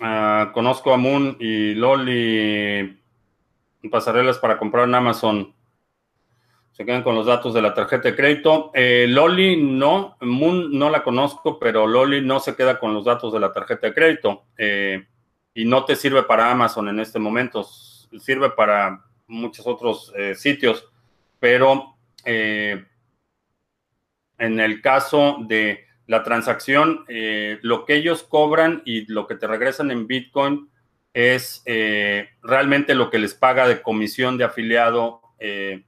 Ah, 0.00 0.50
conozco 0.52 0.92
a 0.92 0.96
Moon 0.96 1.36
y 1.40 1.74
Loli 1.74 3.03
pasarelas 3.88 4.38
para 4.38 4.58
comprar 4.58 4.88
en 4.88 4.94
Amazon. 4.94 5.54
Se 6.72 6.84
quedan 6.84 7.02
con 7.02 7.14
los 7.14 7.26
datos 7.26 7.54
de 7.54 7.62
la 7.62 7.72
tarjeta 7.72 8.08
de 8.08 8.16
crédito. 8.16 8.70
Eh, 8.74 9.06
Loli 9.08 9.62
no, 9.62 10.16
Moon 10.20 10.76
no 10.76 10.90
la 10.90 11.04
conozco, 11.04 11.58
pero 11.58 11.86
Loli 11.86 12.20
no 12.20 12.40
se 12.40 12.56
queda 12.56 12.80
con 12.80 12.92
los 12.92 13.04
datos 13.04 13.32
de 13.32 13.40
la 13.40 13.52
tarjeta 13.52 13.86
de 13.86 13.94
crédito. 13.94 14.46
Eh, 14.56 15.06
y 15.54 15.64
no 15.64 15.84
te 15.84 15.94
sirve 15.94 16.24
para 16.24 16.50
Amazon 16.50 16.88
en 16.88 16.98
este 16.98 17.18
momento. 17.18 17.62
Sirve 17.62 18.50
para 18.50 19.04
muchos 19.28 19.66
otros 19.66 20.12
eh, 20.16 20.34
sitios. 20.34 20.90
Pero 21.38 21.94
en 22.24 22.86
el 24.38 24.80
caso 24.80 25.38
de 25.46 25.84
la 26.06 26.22
transacción, 26.22 27.04
eh, 27.08 27.58
lo 27.62 27.84
que 27.84 27.94
ellos 27.94 28.22
cobran 28.22 28.82
y 28.84 29.10
lo 29.10 29.26
que 29.26 29.36
te 29.36 29.46
regresan 29.46 29.90
en 29.90 30.06
Bitcoin 30.06 30.68
es 31.14 31.62
eh, 31.64 32.28
realmente 32.42 32.94
lo 32.94 33.08
que 33.08 33.18
les 33.18 33.34
paga 33.34 33.66
de 33.66 33.80
comisión 33.80 34.36
de 34.36 34.44
afiliado 34.44 35.22
eh, 35.38 35.84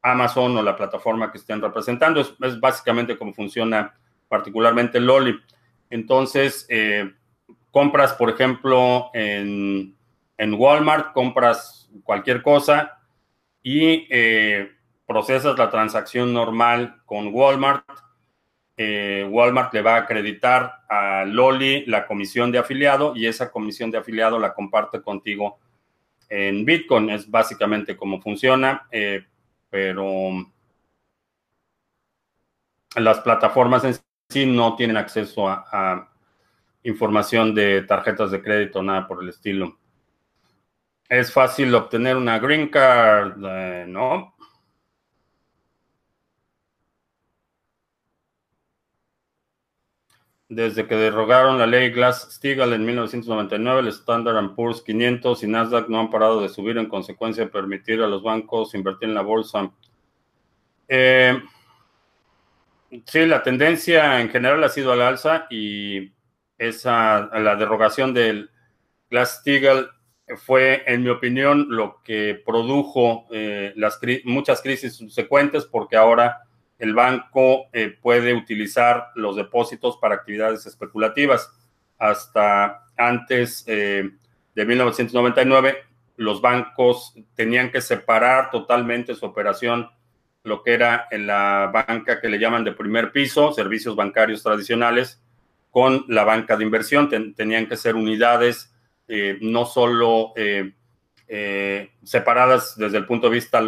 Amazon 0.00 0.56
o 0.56 0.62
la 0.62 0.76
plataforma 0.76 1.30
que 1.30 1.38
estén 1.38 1.60
representando. 1.60 2.20
Es, 2.20 2.60
básicamente 2.60 3.18
como 3.18 3.34
funciona 3.34 3.94
particularmente 4.28 5.00
Loli. 5.00 5.38
Entonces, 5.90 6.68
compras, 7.70 8.12
por 8.12 8.30
ejemplo, 8.30 9.10
en, 9.14 9.96
en, 10.36 10.54
Walmart, 10.54 11.12
compras 11.12 11.90
cualquier 12.04 12.42
cosa 12.42 12.98
y 13.62 14.06
procesas 15.06 15.58
la 15.58 15.70
transacción 15.70 16.32
normal 16.32 17.00
con 17.06 17.34
Walmart 17.34 17.84
eh, 18.80 19.26
Walmart 19.28 19.74
le 19.74 19.82
va 19.82 19.96
a 19.96 19.98
acreditar 20.02 20.84
a 20.88 21.24
Loli 21.24 21.84
la 21.86 22.06
comisión 22.06 22.52
de 22.52 22.58
afiliado 22.58 23.12
y 23.16 23.26
esa 23.26 23.50
comisión 23.50 23.90
de 23.90 23.98
afiliado 23.98 24.38
la 24.38 24.54
comparte 24.54 25.02
contigo 25.02 25.58
en 26.28 26.64
Bitcoin. 26.64 27.10
Es 27.10 27.28
básicamente 27.28 27.96
cómo 27.96 28.22
funciona, 28.22 28.86
eh, 28.92 29.26
pero 29.68 30.30
las 32.94 33.18
plataformas 33.18 33.82
en 33.82 33.94
sí 34.28 34.46
no 34.46 34.76
tienen 34.76 34.96
acceso 34.96 35.48
a, 35.48 36.08
información 36.84 37.54
de 37.54 37.82
tarjetas 37.82 38.30
de 38.30 38.40
crédito, 38.40 38.80
nada 38.80 39.08
por 39.08 39.22
el 39.22 39.28
estilo. 39.28 39.76
Es 41.08 41.32
fácil 41.32 41.74
obtener 41.74 42.16
una 42.16 42.38
green 42.38 42.68
card, 42.68 43.44
eh, 43.44 43.84
¿no? 43.88 44.36
Desde 50.48 50.86
que 50.86 50.94
derrogaron 50.94 51.58
la 51.58 51.66
ley 51.66 51.90
Glass-Steagall 51.90 52.72
en 52.72 52.86
1999, 52.86 53.80
el 53.80 53.88
Standard 53.88 54.54
Poor's 54.54 54.80
500 54.80 55.42
y 55.42 55.46
Nasdaq 55.46 55.88
no 55.88 56.00
han 56.00 56.10
parado 56.10 56.40
de 56.40 56.48
subir 56.48 56.78
en 56.78 56.88
consecuencia 56.88 57.44
de 57.44 57.50
permitir 57.50 58.00
a 58.00 58.06
los 58.06 58.22
bancos 58.22 58.74
invertir 58.74 59.10
en 59.10 59.14
la 59.14 59.20
bolsa. 59.20 59.70
Eh, 60.88 61.38
sí, 63.04 63.26
la 63.26 63.42
tendencia 63.42 64.20
en 64.22 64.30
general 64.30 64.64
ha 64.64 64.70
sido 64.70 64.92
al 64.92 65.02
alza 65.02 65.46
y 65.50 66.12
esa, 66.56 67.28
la 67.38 67.56
derogación 67.56 68.14
del 68.14 68.50
Glass-Steagall 69.10 69.90
fue, 70.36 70.82
en 70.86 71.02
mi 71.02 71.10
opinión, 71.10 71.66
lo 71.68 72.02
que 72.02 72.42
produjo 72.44 73.26
eh, 73.30 73.72
las 73.76 74.00
muchas 74.24 74.62
crisis 74.62 74.96
subsecuentes 74.96 75.66
porque 75.66 75.96
ahora 75.96 76.47
el 76.78 76.94
banco 76.94 77.68
eh, 77.72 77.96
puede 78.00 78.32
utilizar 78.34 79.08
los 79.16 79.36
depósitos 79.36 79.96
para 79.96 80.14
actividades 80.14 80.64
especulativas. 80.66 81.50
Hasta 81.98 82.84
antes 82.96 83.64
eh, 83.66 84.10
de 84.54 84.64
1999, 84.64 85.76
los 86.16 86.40
bancos 86.40 87.14
tenían 87.34 87.70
que 87.70 87.80
separar 87.80 88.50
totalmente 88.50 89.14
su 89.14 89.26
operación, 89.26 89.90
lo 90.44 90.62
que 90.62 90.74
era 90.74 91.08
en 91.10 91.26
la 91.26 91.70
banca 91.72 92.20
que 92.20 92.28
le 92.28 92.38
llaman 92.38 92.64
de 92.64 92.72
primer 92.72 93.10
piso, 93.10 93.52
servicios 93.52 93.96
bancarios 93.96 94.42
tradicionales, 94.42 95.20
con 95.70 96.04
la 96.08 96.24
banca 96.24 96.56
de 96.56 96.64
inversión. 96.64 97.08
tenían 97.34 97.66
que 97.66 97.76
ser 97.76 97.94
unidades 97.94 98.72
eh, 99.08 99.38
no 99.40 99.64
solo 99.64 100.32
separadas 102.02 102.74
desde 102.78 102.96
el 102.96 103.04
punto 103.04 103.28
de 103.28 103.34
vista 103.34 103.62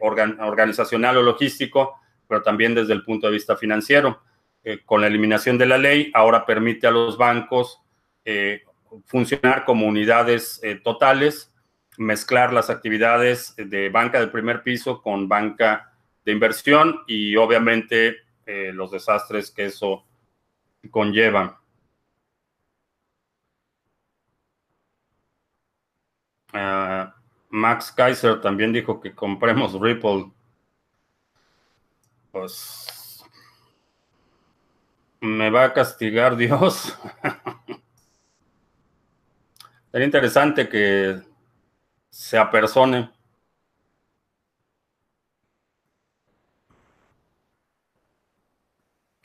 organizacional 0.00 1.16
o 1.16 1.22
logístico, 1.22 1.98
pero 2.28 2.42
también 2.42 2.74
desde 2.74 2.92
el 2.92 3.04
punto 3.04 3.26
de 3.26 3.34
vista 3.34 3.56
financiero. 3.56 4.22
Eh, 4.62 4.80
con 4.84 5.00
la 5.00 5.06
eliminación 5.06 5.58
de 5.58 5.66
la 5.66 5.78
ley, 5.78 6.10
ahora 6.12 6.44
permite 6.44 6.86
a 6.86 6.90
los 6.90 7.16
bancos 7.16 7.80
eh, 8.24 8.64
funcionar 9.04 9.64
como 9.64 9.86
unidades 9.86 10.58
eh, 10.62 10.80
totales, 10.82 11.54
mezclar 11.98 12.52
las 12.52 12.68
actividades 12.68 13.54
de 13.56 13.88
banca 13.90 14.18
de 14.18 14.26
primer 14.26 14.62
piso 14.62 15.00
con 15.02 15.28
banca 15.28 15.92
de 16.24 16.32
inversión 16.32 17.00
y 17.06 17.36
obviamente 17.36 18.16
los 18.46 18.92
desastres 18.92 19.50
que 19.50 19.66
eso 19.66 20.04
conlleva. 20.90 21.60
Ah, 26.52 27.14
Max 27.50 27.92
Kaiser 27.92 28.40
también 28.40 28.72
dijo 28.72 29.00
que 29.00 29.14
compremos 29.14 29.78
Ripple 29.80 30.30
pues 32.38 33.24
me 35.20 35.48
va 35.48 35.64
a 35.64 35.72
castigar 35.72 36.36
Dios. 36.36 36.98
Sería 39.90 40.04
interesante 40.04 40.68
que 40.68 41.22
se 42.10 42.36
apersone. 42.36 43.10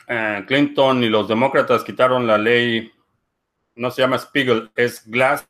Eh, 0.08 0.45
Clinton 0.47 1.04
y 1.04 1.10
los 1.10 1.28
demócratas 1.28 1.84
quitaron 1.84 2.26
la 2.26 2.38
ley, 2.38 2.91
no 3.76 3.91
se 3.91 4.02
llama 4.02 4.17
Spiegel, 4.17 4.71
es 4.76 5.06
Glass 5.06 5.45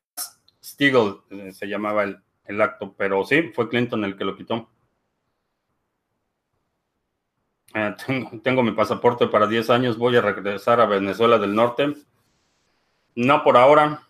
Steagall, 0.63 1.21
eh, 1.29 1.51
se 1.51 1.67
llamaba 1.67 2.03
el, 2.03 2.19
el 2.45 2.59
acto, 2.61 2.93
pero 2.97 3.23
sí, 3.23 3.51
fue 3.53 3.69
Clinton 3.69 4.03
el 4.03 4.17
que 4.17 4.25
lo 4.25 4.35
quitó. 4.35 4.67
Eh, 7.75 7.95
tengo, 8.43 8.63
mi 8.63 8.71
pasaporte 8.71 9.27
para 9.27 9.47
10 9.47 9.69
años, 9.69 9.97
voy 9.97 10.17
a 10.17 10.21
regresar 10.21 10.81
a 10.81 10.85
Venezuela 10.85 11.37
del 11.37 11.55
Norte. 11.55 11.93
No 13.15 13.43
por 13.43 13.57
ahora. 13.57 14.01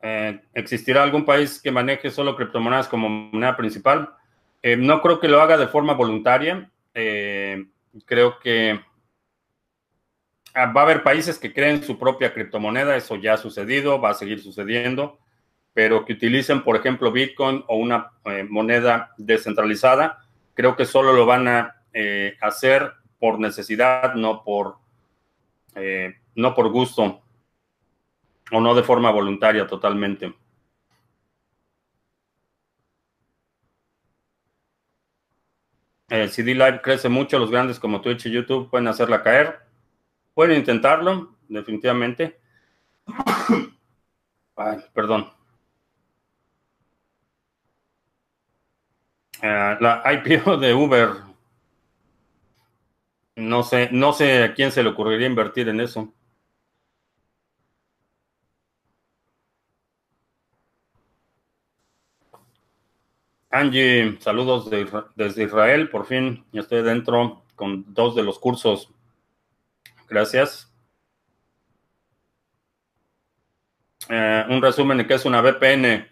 Eh, 0.00 0.40
¿Existirá 0.54 1.02
algún 1.02 1.24
país 1.24 1.60
que 1.62 1.70
maneje 1.70 2.10
solo 2.10 2.34
criptomonedas 2.36 2.88
como 2.88 3.08
moneda 3.08 3.56
principal? 3.56 4.10
Eh, 4.62 4.76
no 4.76 5.00
creo 5.00 5.20
que 5.20 5.28
lo 5.28 5.40
haga 5.40 5.56
de 5.56 5.68
forma 5.68 5.94
voluntaria. 5.94 6.70
creo 8.06 8.38
que 8.40 8.80
ah, 10.54 10.66
va 10.72 10.80
a 10.82 10.84
haber 10.84 11.02
países 11.02 11.38
que 11.38 11.52
creen 11.52 11.82
su 11.84 11.98
propia 11.98 12.34
criptomoneda. 12.34 12.96
Eso 12.96 13.16
ya 13.16 13.34
ha 13.34 13.36
sucedido, 13.36 14.00
va 14.00 14.10
a 14.10 14.14
seguir 14.14 14.40
sucediendo 14.42 15.21
pero 15.74 16.04
que 16.04 16.14
utilicen, 16.14 16.62
por 16.62 16.76
ejemplo, 16.76 17.12
Bitcoin 17.12 17.64
o 17.68 17.76
una 17.76 18.12
eh, 18.24 18.44
moneda 18.48 19.14
descentralizada, 19.16 20.24
creo 20.54 20.76
que 20.76 20.84
solo 20.84 21.12
lo 21.12 21.24
van 21.24 21.48
a 21.48 21.76
eh, 21.92 22.36
hacer 22.40 22.92
por 23.18 23.38
necesidad, 23.38 24.14
no 24.14 24.44
por, 24.44 24.76
eh, 25.74 26.14
no 26.34 26.54
por 26.54 26.68
gusto 26.70 27.22
o 28.50 28.60
no 28.60 28.74
de 28.74 28.82
forma 28.82 29.10
voluntaria 29.10 29.66
totalmente. 29.66 30.34
CD 36.28 36.54
Live 36.54 36.82
crece 36.82 37.08
mucho, 37.08 37.38
los 37.38 37.50
grandes 37.50 37.80
como 37.80 38.02
Twitch 38.02 38.26
y 38.26 38.30
YouTube 38.30 38.68
pueden 38.68 38.86
hacerla 38.86 39.22
caer. 39.22 39.60
Pueden 40.34 40.58
intentarlo, 40.58 41.36
definitivamente. 41.48 42.38
Perdón. 44.92 45.32
Eh, 49.42 49.76
la 49.80 50.02
IPO 50.12 50.56
de 50.56 50.72
Uber. 50.72 51.10
No 53.36 53.62
sé, 53.62 53.88
no 53.92 54.12
sé 54.12 54.44
a 54.44 54.54
quién 54.54 54.72
se 54.72 54.82
le 54.82 54.90
ocurriría 54.90 55.26
invertir 55.26 55.68
en 55.68 55.80
eso. 55.80 56.12
Angie, 63.50 64.18
saludos 64.20 64.70
desde 65.14 65.44
Israel, 65.44 65.88
por 65.90 66.06
fin 66.06 66.44
ya 66.52 66.62
estoy 66.62 66.82
dentro. 66.82 67.44
con 67.54 67.84
dos 67.94 68.14
de 68.16 68.22
los 68.22 68.38
cursos. 68.38 68.90
Gracias. 70.08 70.72
Eh, 74.08 74.44
un 74.48 74.60
resumen 74.62 74.98
de 74.98 75.06
qué 75.06 75.14
es 75.14 75.24
una 75.24 75.40
VPN. 75.42 76.08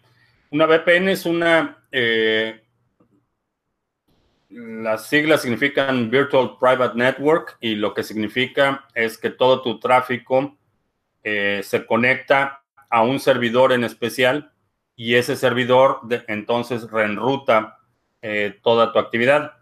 Una 0.51 0.66
VPN 0.66 1.09
es 1.09 1.26
una... 1.26 1.85
Eh, 1.91 2.62
las 4.51 5.07
siglas 5.09 5.42
significan 5.42 6.11
Virtual 6.11 6.57
Private 6.59 6.96
Network 6.96 7.57
y 7.61 7.76
lo 7.76 7.94
que 7.94 8.03
significa 8.03 8.86
es 8.94 9.16
que 9.16 9.30
todo 9.30 9.62
tu 9.62 9.78
tráfico 9.78 10.57
eh, 11.22 11.61
se 11.62 11.86
conecta 11.86 12.62
a 12.88 13.03
un 13.03 13.20
servidor 13.20 13.72
en 13.72 13.84
especial 13.84 14.53
y 14.96 15.14
ese 15.14 15.36
servidor 15.36 16.01
entonces 16.28 16.90
reenruta 16.90 17.78
toda 18.61 18.92
tu 18.92 18.98
actividad. 18.98 19.55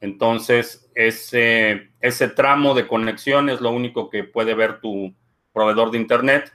Entonces, 0.00 0.88
ese, 0.94 1.90
ese 2.00 2.28
tramo 2.28 2.74
de 2.74 2.86
conexión 2.86 3.48
es 3.48 3.60
lo 3.60 3.70
único 3.70 4.08
que 4.08 4.22
puede 4.22 4.54
ver 4.54 4.80
tu 4.80 5.12
proveedor 5.52 5.90
de 5.90 5.98
Internet 5.98 6.52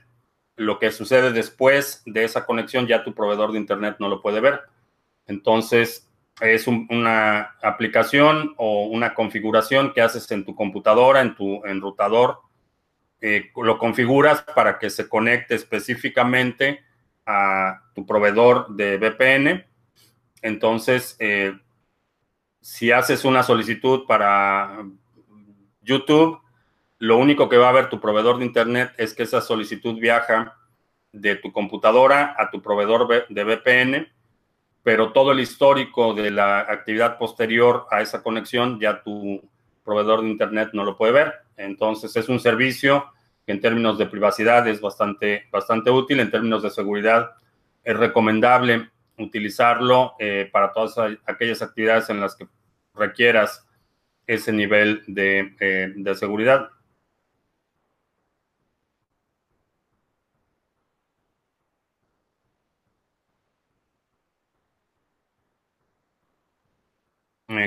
lo 0.60 0.78
que 0.78 0.90
sucede 0.90 1.32
después 1.32 2.02
de 2.04 2.24
esa 2.24 2.44
conexión 2.44 2.86
ya 2.86 3.02
tu 3.02 3.14
proveedor 3.14 3.52
de 3.52 3.58
Internet 3.58 3.96
no 3.98 4.10
lo 4.10 4.20
puede 4.20 4.40
ver. 4.40 4.60
Entonces, 5.26 6.09
es 6.40 6.66
una 6.66 7.56
aplicación 7.62 8.54
o 8.56 8.86
una 8.86 9.14
configuración 9.14 9.92
que 9.92 10.02
haces 10.02 10.30
en 10.30 10.44
tu 10.44 10.54
computadora, 10.54 11.20
en 11.20 11.34
tu 11.34 11.64
enrutador. 11.64 12.40
Eh, 13.20 13.50
lo 13.56 13.78
configuras 13.78 14.42
para 14.42 14.78
que 14.78 14.90
se 14.90 15.08
conecte 15.08 15.54
específicamente 15.54 16.82
a 17.26 17.82
tu 17.94 18.06
proveedor 18.06 18.74
de 18.74 18.96
VPN. 18.96 19.66
Entonces, 20.42 21.16
eh, 21.18 21.58
si 22.60 22.92
haces 22.92 23.24
una 23.24 23.42
solicitud 23.42 24.06
para 24.06 24.84
YouTube, 25.82 26.40
lo 26.98 27.16
único 27.16 27.48
que 27.48 27.56
va 27.56 27.70
a 27.70 27.72
ver 27.72 27.88
tu 27.88 28.00
proveedor 28.00 28.38
de 28.38 28.44
Internet 28.44 28.92
es 28.98 29.14
que 29.14 29.22
esa 29.22 29.40
solicitud 29.40 29.98
viaja 29.98 30.56
de 31.12 31.36
tu 31.36 31.52
computadora 31.52 32.34
a 32.38 32.50
tu 32.50 32.62
proveedor 32.62 33.26
de 33.28 33.44
VPN, 33.44 34.12
pero 34.82 35.12
todo 35.12 35.32
el 35.32 35.40
histórico 35.40 36.14
de 36.14 36.30
la 36.30 36.60
actividad 36.60 37.18
posterior 37.18 37.86
a 37.90 38.00
esa 38.00 38.22
conexión 38.22 38.80
ya 38.80 39.02
tu 39.02 39.42
proveedor 39.84 40.22
de 40.22 40.28
Internet 40.28 40.70
no 40.72 40.84
lo 40.84 40.96
puede 40.96 41.12
ver. 41.12 41.34
Entonces 41.56 42.16
es 42.16 42.28
un 42.28 42.40
servicio 42.40 43.06
que 43.44 43.52
en 43.52 43.60
términos 43.60 43.98
de 43.98 44.06
privacidad 44.06 44.66
es 44.68 44.80
bastante, 44.80 45.44
bastante 45.50 45.90
útil, 45.90 46.20
en 46.20 46.30
términos 46.30 46.62
de 46.62 46.70
seguridad 46.70 47.32
es 47.82 47.96
recomendable 47.96 48.90
utilizarlo 49.18 50.14
eh, 50.18 50.48
para 50.50 50.72
todas 50.72 50.96
aquellas 51.26 51.62
actividades 51.62 52.08
en 52.10 52.20
las 52.20 52.34
que 52.34 52.46
requieras 52.94 53.66
ese 54.26 54.52
nivel 54.52 55.02
de, 55.06 55.54
eh, 55.60 55.92
de 55.94 56.14
seguridad. 56.14 56.68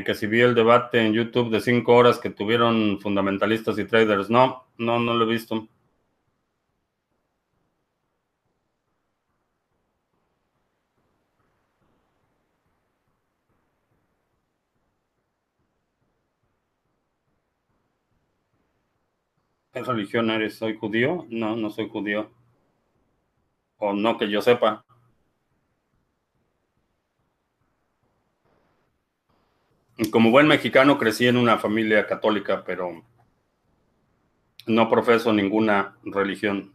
Que 0.04 0.16
si 0.16 0.28
vi 0.28 0.42
el 0.42 0.56
debate 0.56 1.06
en 1.06 1.14
YouTube 1.14 1.52
de 1.52 1.62
cinco 1.62 1.94
horas 1.96 2.18
que 2.20 2.30
tuvieron 2.32 3.00
fundamentalistas 3.00 3.78
y 3.78 3.86
traders. 3.86 4.30
No, 4.30 4.66
no, 4.78 5.00
no 5.00 5.14
lo 5.14 5.26
he 5.26 5.34
visto. 5.34 5.68
¿Qué 19.74 19.82
religión 19.84 20.30
eres? 20.30 20.56
¿Soy 20.56 20.78
judío? 20.78 21.26
No, 21.30 21.56
no 21.56 21.70
soy 21.70 21.90
judío. 21.90 22.32
O 23.78 23.94
no 23.94 24.18
que 24.18 24.30
yo 24.30 24.42
sepa. 24.42 24.86
Como 30.12 30.32
buen 30.32 30.48
mexicano 30.48 30.98
crecí 30.98 31.28
en 31.28 31.38
una 31.38 31.60
familia 31.60 32.08
católica, 32.08 32.64
pero 32.66 33.04
no 34.66 34.90
profeso 34.90 35.32
ninguna 35.32 35.98
religión. 36.04 36.74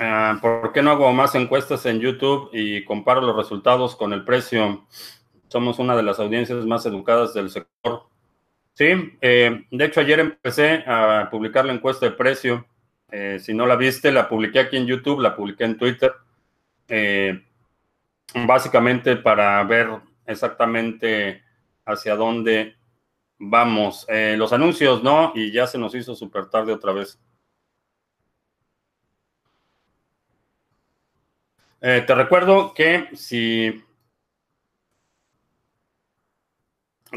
Ah, 0.00 0.38
¿Por 0.42 0.72
qué 0.72 0.82
no 0.82 0.90
hago 0.90 1.12
más 1.12 1.36
encuestas 1.36 1.86
en 1.86 2.00
YouTube 2.00 2.50
y 2.52 2.84
comparo 2.84 3.20
los 3.20 3.36
resultados 3.36 3.94
con 3.94 4.12
el 4.12 4.24
precio? 4.24 4.84
Somos 5.54 5.78
una 5.78 5.94
de 5.94 6.02
las 6.02 6.18
audiencias 6.18 6.66
más 6.66 6.84
educadas 6.84 7.32
del 7.32 7.48
sector. 7.48 8.08
Sí, 8.72 8.86
eh, 9.20 9.64
de 9.70 9.84
hecho 9.84 10.00
ayer 10.00 10.18
empecé 10.18 10.82
a 10.84 11.28
publicar 11.30 11.64
la 11.64 11.72
encuesta 11.72 12.06
de 12.06 12.10
precio. 12.10 12.66
Eh, 13.12 13.38
si 13.38 13.54
no 13.54 13.64
la 13.64 13.76
viste, 13.76 14.10
la 14.10 14.28
publiqué 14.28 14.58
aquí 14.58 14.76
en 14.76 14.86
YouTube, 14.88 15.20
la 15.20 15.36
publiqué 15.36 15.62
en 15.62 15.78
Twitter. 15.78 16.12
Eh, 16.88 17.40
básicamente 18.34 19.14
para 19.14 19.62
ver 19.62 19.90
exactamente 20.26 21.44
hacia 21.86 22.16
dónde 22.16 22.74
vamos. 23.38 24.08
los 24.08 24.52
anuncios, 24.52 25.04
¿no? 25.04 25.30
Y 25.36 25.52
ya 25.52 25.68
se 25.68 25.78
nos 25.78 25.94
hizo 25.94 26.16
súper 26.16 26.46
tarde 26.46 26.72
otra 26.72 26.92
vez. 26.92 27.20
te 31.80 32.14
recuerdo 32.14 32.72
que 32.74 33.10
si 33.12 33.84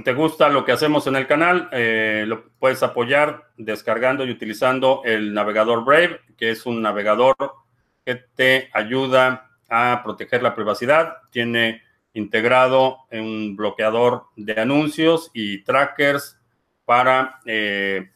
te 0.04 0.14
gusta 0.14 0.50
lo 0.50 0.66
que 0.66 0.72
hacemos 0.72 1.08
en 1.08 1.16
el 1.16 1.28
canal, 1.28 1.70
eh, 1.72 2.26
lo 2.28 2.50
puedes 2.60 2.84
apoyar 2.84 3.50
descargando 3.58 4.26
y 4.26 4.32
utilizando 4.32 5.02
el 5.06 5.34
navegador 5.34 5.84
Brave, 5.84 6.22
que 6.38 6.52
es 6.52 6.66
un 6.66 6.82
navegador 6.82 7.36
que 8.06 8.16
te 8.16 8.70
ayuda 8.74 9.52
a 9.70 10.02
proteger 10.04 10.44
la 10.44 10.56
privacidad. 10.56 11.18
Tiene 11.32 11.82
integrado 12.14 13.00
un 13.12 13.56
bloqueador 13.56 14.26
de 14.36 14.60
anuncios 14.60 15.32
y 15.34 15.64
trackers 15.64 16.38
para 16.86 17.40
eh, 17.46 18.10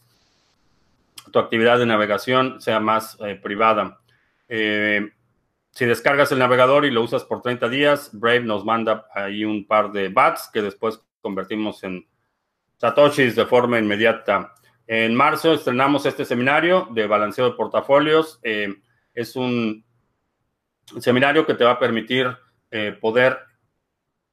tu 1.32 1.40
actividad 1.40 1.80
de 1.80 1.86
navegación 1.86 2.62
sea 2.62 2.80
más 2.80 3.18
eh, 3.22 3.36
privada. 3.36 4.00
si 4.48 5.86
descargas 5.86 6.32
el 6.32 6.40
navegador 6.40 6.86
y 6.86 6.92
lo 6.92 7.02
usas 7.02 7.24
por 7.24 7.42
30 7.42 7.70
días, 7.70 8.10
Brave 8.14 8.42
nos 8.42 8.66
manda 8.66 9.08
ahí 9.14 9.46
un 9.46 9.66
par 9.66 9.92
de 9.92 10.10
bats 10.10 10.50
que 10.52 10.62
después 10.62 11.02
convertimos 11.22 11.84
en 11.84 12.06
satoshis 12.78 13.36
de 13.36 13.46
forma 13.46 13.80
inmediata. 13.80 14.54
En 14.88 15.16
marzo 15.16 15.54
estrenamos 15.54 16.06
este 16.06 16.26
seminario 16.26 16.88
de 16.92 17.08
balanceo 17.08 17.46
de 17.46 17.56
portafolios. 17.56 18.40
Eh, 18.44 18.74
es 19.14 19.36
un 19.36 19.86
seminario 21.00 21.46
que 21.46 21.54
te 21.54 21.64
va 21.64 21.72
a 21.72 21.80
permitir 21.80 22.28
eh, 22.72 22.98
poder 23.00 23.38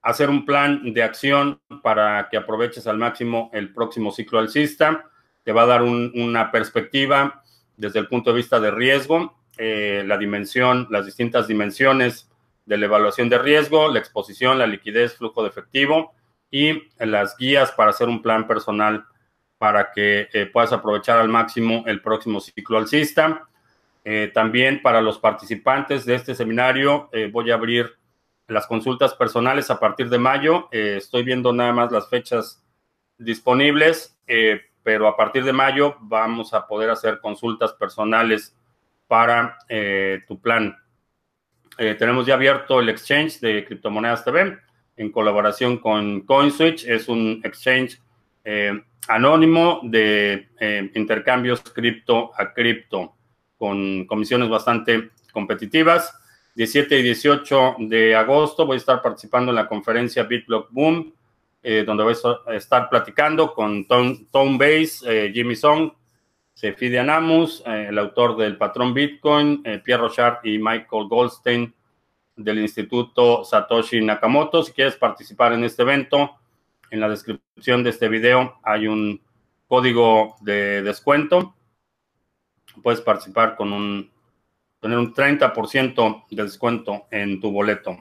hacer 0.03 0.31
un 0.31 0.45
plan 0.47 0.93
de 0.93 1.03
acción 1.03 1.61
para 1.83 2.29
que 2.31 2.37
aproveches 2.37 2.87
al 2.87 2.99
máximo 2.99 3.51
el 3.53 3.73
próximo 3.73 4.11
ciclo 4.11 4.39
alcista. 4.39 5.05
Te 5.45 5.53
va 5.53 5.63
a 5.63 5.67
dar 5.67 5.83
una 5.83 6.51
perspectiva 6.51 7.43
desde 7.77 8.01
el 8.01 8.09
punto 8.09 8.31
de 8.31 8.37
vista 8.39 8.59
de 8.59 8.71
riesgo, 8.71 9.39
eh, 9.57 10.03
la 10.07 10.17
dimensión, 10.17 10.89
las 10.91 11.07
distintas 11.07 11.47
dimensiones 11.47 12.31
de 12.67 12.79
la 12.79 12.87
evaluación 12.87 13.29
de 13.29 13.39
riesgo, 13.39 13.89
la 13.89 13.99
exposición, 13.99 14.59
la 14.59 14.67
liquidez, 14.67 15.17
flujo 15.17 15.43
de 15.43 15.49
efectivo 15.51 16.15
y 16.51 16.89
las 16.99 17.37
guías 17.37 17.73
para 17.73 17.91
hacer 17.91 18.09
un 18.09 18.23
plan 18.23 18.47
personal 18.47 19.05
para 19.59 19.91
que 19.93 20.29
eh, 20.33 20.47
puedas 20.47 20.73
aprovechar 20.73 21.19
al 21.19 21.29
máximo 21.29 21.85
el 21.87 22.01
próximo 22.01 22.41
ciclo 22.41 22.79
alcista. 22.79 23.49
Eh, 24.05 24.31
también 24.33 24.81
para 24.81 25.03
los 25.03 25.19
participantes 25.19 26.07
de 26.07 26.15
este 26.15 26.35
seminario 26.35 27.11
eh, 27.13 27.29
voy 27.31 27.51
a 27.51 27.55
abrir 27.55 27.99
las 28.47 28.67
consultas 28.67 29.15
personales 29.15 29.71
a 29.71 29.79
partir 29.79 30.09
de 30.09 30.19
mayo. 30.19 30.69
estoy 30.71 31.23
viendo 31.23 31.53
nada 31.53 31.73
más 31.73 31.93
las 31.93 32.09
fechas 32.09 32.65
disponibles, 33.19 34.19
pero 34.83 35.07
a 35.07 35.15
partir 35.19 35.45
de 35.45 35.53
mayo 35.53 35.99
vamos 36.01 36.55
a 36.55 36.67
poder 36.67 36.89
hacer 36.89 37.21
consultas 37.21 37.75
personales 37.75 38.57
para 39.07 39.59
tu 40.27 40.41
plan. 40.41 40.75
tenemos 41.77 42.25
ya 42.25 42.37
abierto 42.37 42.81
el 42.81 42.89
exchange 42.89 43.39
de 43.41 43.67
criptomonedas 43.67 44.25
TV 44.25 44.57
en 44.99 45.11
colaboración 45.11 45.79
con 45.79 46.21
CoinSwitch. 46.23 46.85
Es 46.87 47.09
un 47.09 47.41
exchange 47.45 48.01
eh, 48.45 48.73
anónimo 49.09 49.81
de 49.85 50.49
eh, 50.61 50.91
intercambios 50.95 51.61
cripto 51.63 52.33
a 52.37 52.53
cripto 52.53 53.15
con 53.57 54.07
comisiones 54.07 54.49
bastante 54.49 55.11
competitivas. 55.33 56.15
17 56.55 56.99
y 56.99 57.03
18 57.03 57.77
de 57.79 58.17
agosto 58.17 58.67
voy 58.67 58.75
a 58.75 58.79
estar 58.79 59.01
participando 59.01 59.53
en 59.53 59.57
la 59.57 59.69
conferencia 59.69 60.25
BitBlock 60.25 60.69
Boom 60.71 61.15
donde 61.85 62.03
voy 62.03 62.15
a 62.47 62.55
estar 62.55 62.89
platicando 62.89 63.53
con 63.53 63.85
Tom, 63.87 64.27
Tom 64.31 64.57
Base, 64.57 65.31
Jimmy 65.35 65.55
Song, 65.55 65.91
Sefi 66.55 66.97
Anamus, 66.97 67.63
el 67.67 67.99
autor 67.99 68.39
del 68.39 68.57
patrón 68.57 68.95
Bitcoin, 68.95 69.63
Pierre 69.85 70.01
Rochard 70.01 70.39
y 70.45 70.57
Michael 70.57 71.09
Goldstein 71.09 71.75
del 72.39 72.61
Instituto 72.61 73.45
Satoshi 73.45 74.01
Nakamoto. 74.01 74.63
Si 74.63 74.73
quieres 74.73 74.97
participar 74.97 75.53
en 75.53 75.65
este 75.65 75.83
evento, 75.83 76.37
en 76.91 77.01
la 77.01 77.09
descripción 77.09 77.83
de 77.85 77.91
este 77.91 78.09
video 78.09 78.59
hay 78.63 78.87
un 78.87 79.21
código 79.67 80.37
de 80.41 80.83
descuento. 80.83 81.55
Puedes 82.83 83.01
participar 83.01 83.57
con 83.57 83.73
un, 83.73 84.11
tener 84.81 84.97
un 84.97 85.13
30% 85.13 86.25
de 86.31 86.43
descuento 86.43 87.07
en 87.11 87.41
tu 87.41 87.51
boleto. 87.51 87.97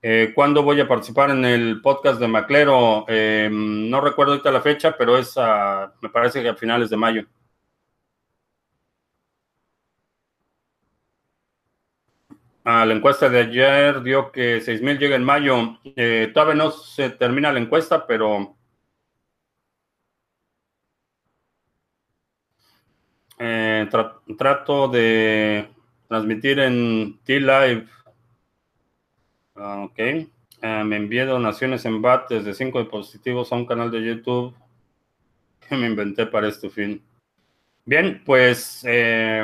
Eh, 0.00 0.32
¿Cuándo 0.34 0.62
voy 0.62 0.80
a 0.80 0.88
participar 0.88 1.30
en 1.30 1.44
el 1.44 1.80
podcast 1.82 2.18
de 2.20 2.28
Maclero? 2.28 3.04
Eh, 3.08 3.48
no 3.52 4.00
recuerdo 4.00 4.32
ahorita 4.32 4.50
la 4.50 4.60
fecha, 4.60 4.96
pero 4.96 5.18
es 5.18 5.36
me 6.00 6.08
parece 6.08 6.42
que 6.42 6.48
a 6.48 6.54
finales 6.54 6.88
de 6.88 6.96
mayo. 6.96 7.26
Ah, 12.70 12.84
la 12.84 12.92
encuesta 12.92 13.30
de 13.30 13.38
ayer 13.40 14.02
dio 14.02 14.30
que 14.30 14.60
6.000 14.60 14.98
llega 14.98 15.16
en 15.16 15.24
mayo. 15.24 15.78
Eh, 15.96 16.30
todavía 16.34 16.54
no 16.54 16.70
se 16.70 17.08
termina 17.08 17.50
la 17.50 17.60
encuesta, 17.60 18.06
pero 18.06 18.56
eh, 23.38 23.88
trato 24.36 24.88
de 24.88 25.66
transmitir 26.08 26.58
en 26.58 27.18
T-Live. 27.24 27.86
Ah, 29.54 29.84
ok. 29.84 30.28
Ah, 30.60 30.84
me 30.84 30.96
envié 30.96 31.24
donaciones 31.24 31.86
en 31.86 32.02
BAT 32.02 32.28
desde 32.28 32.52
5 32.52 32.80
dispositivos 32.80 33.50
a 33.50 33.56
un 33.56 33.64
canal 33.64 33.90
de 33.90 34.04
YouTube 34.04 34.54
que 35.66 35.74
me 35.74 35.86
inventé 35.86 36.26
para 36.26 36.48
este 36.48 36.68
fin. 36.68 37.02
Bien, 37.86 38.22
pues 38.26 38.84
eh, 38.86 39.42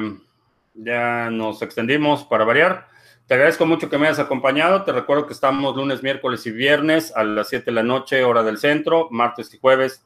ya 0.74 1.30
nos 1.30 1.62
extendimos 1.62 2.22
para 2.24 2.44
variar. 2.44 2.92
Te 3.26 3.34
agradezco 3.34 3.64
mucho 3.64 3.88
que 3.88 3.96
me 3.96 4.06
hayas 4.06 4.18
acompañado. 4.18 4.84
Te 4.84 4.92
recuerdo 4.92 5.26
que 5.26 5.32
estamos 5.32 5.74
lunes, 5.76 6.02
miércoles 6.02 6.46
y 6.46 6.50
viernes 6.50 7.10
a 7.16 7.24
las 7.24 7.48
7 7.48 7.64
de 7.64 7.72
la 7.72 7.82
noche, 7.82 8.22
hora 8.22 8.42
del 8.42 8.58
centro, 8.58 9.08
martes 9.10 9.52
y 9.54 9.58
jueves 9.58 10.04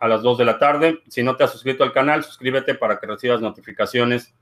a 0.00 0.08
las 0.08 0.22
2 0.22 0.38
de 0.38 0.44
la 0.44 0.58
tarde. 0.58 1.00
Si 1.08 1.22
no 1.22 1.36
te 1.36 1.44
has 1.44 1.52
suscrito 1.52 1.84
al 1.84 1.92
canal, 1.92 2.24
suscríbete 2.24 2.74
para 2.74 2.98
que 2.98 3.06
recibas 3.06 3.40
notificaciones 3.40 4.34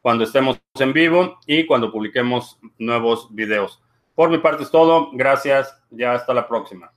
cuando 0.00 0.22
estemos 0.22 0.60
en 0.78 0.92
vivo 0.92 1.40
y 1.46 1.66
cuando 1.66 1.90
publiquemos 1.90 2.60
nuevos 2.78 3.34
videos. 3.34 3.82
Por 4.14 4.30
mi 4.30 4.38
parte 4.38 4.62
es 4.62 4.70
todo. 4.70 5.10
Gracias. 5.12 5.76
Ya 5.90 6.12
hasta 6.12 6.32
la 6.32 6.46
próxima. 6.46 6.93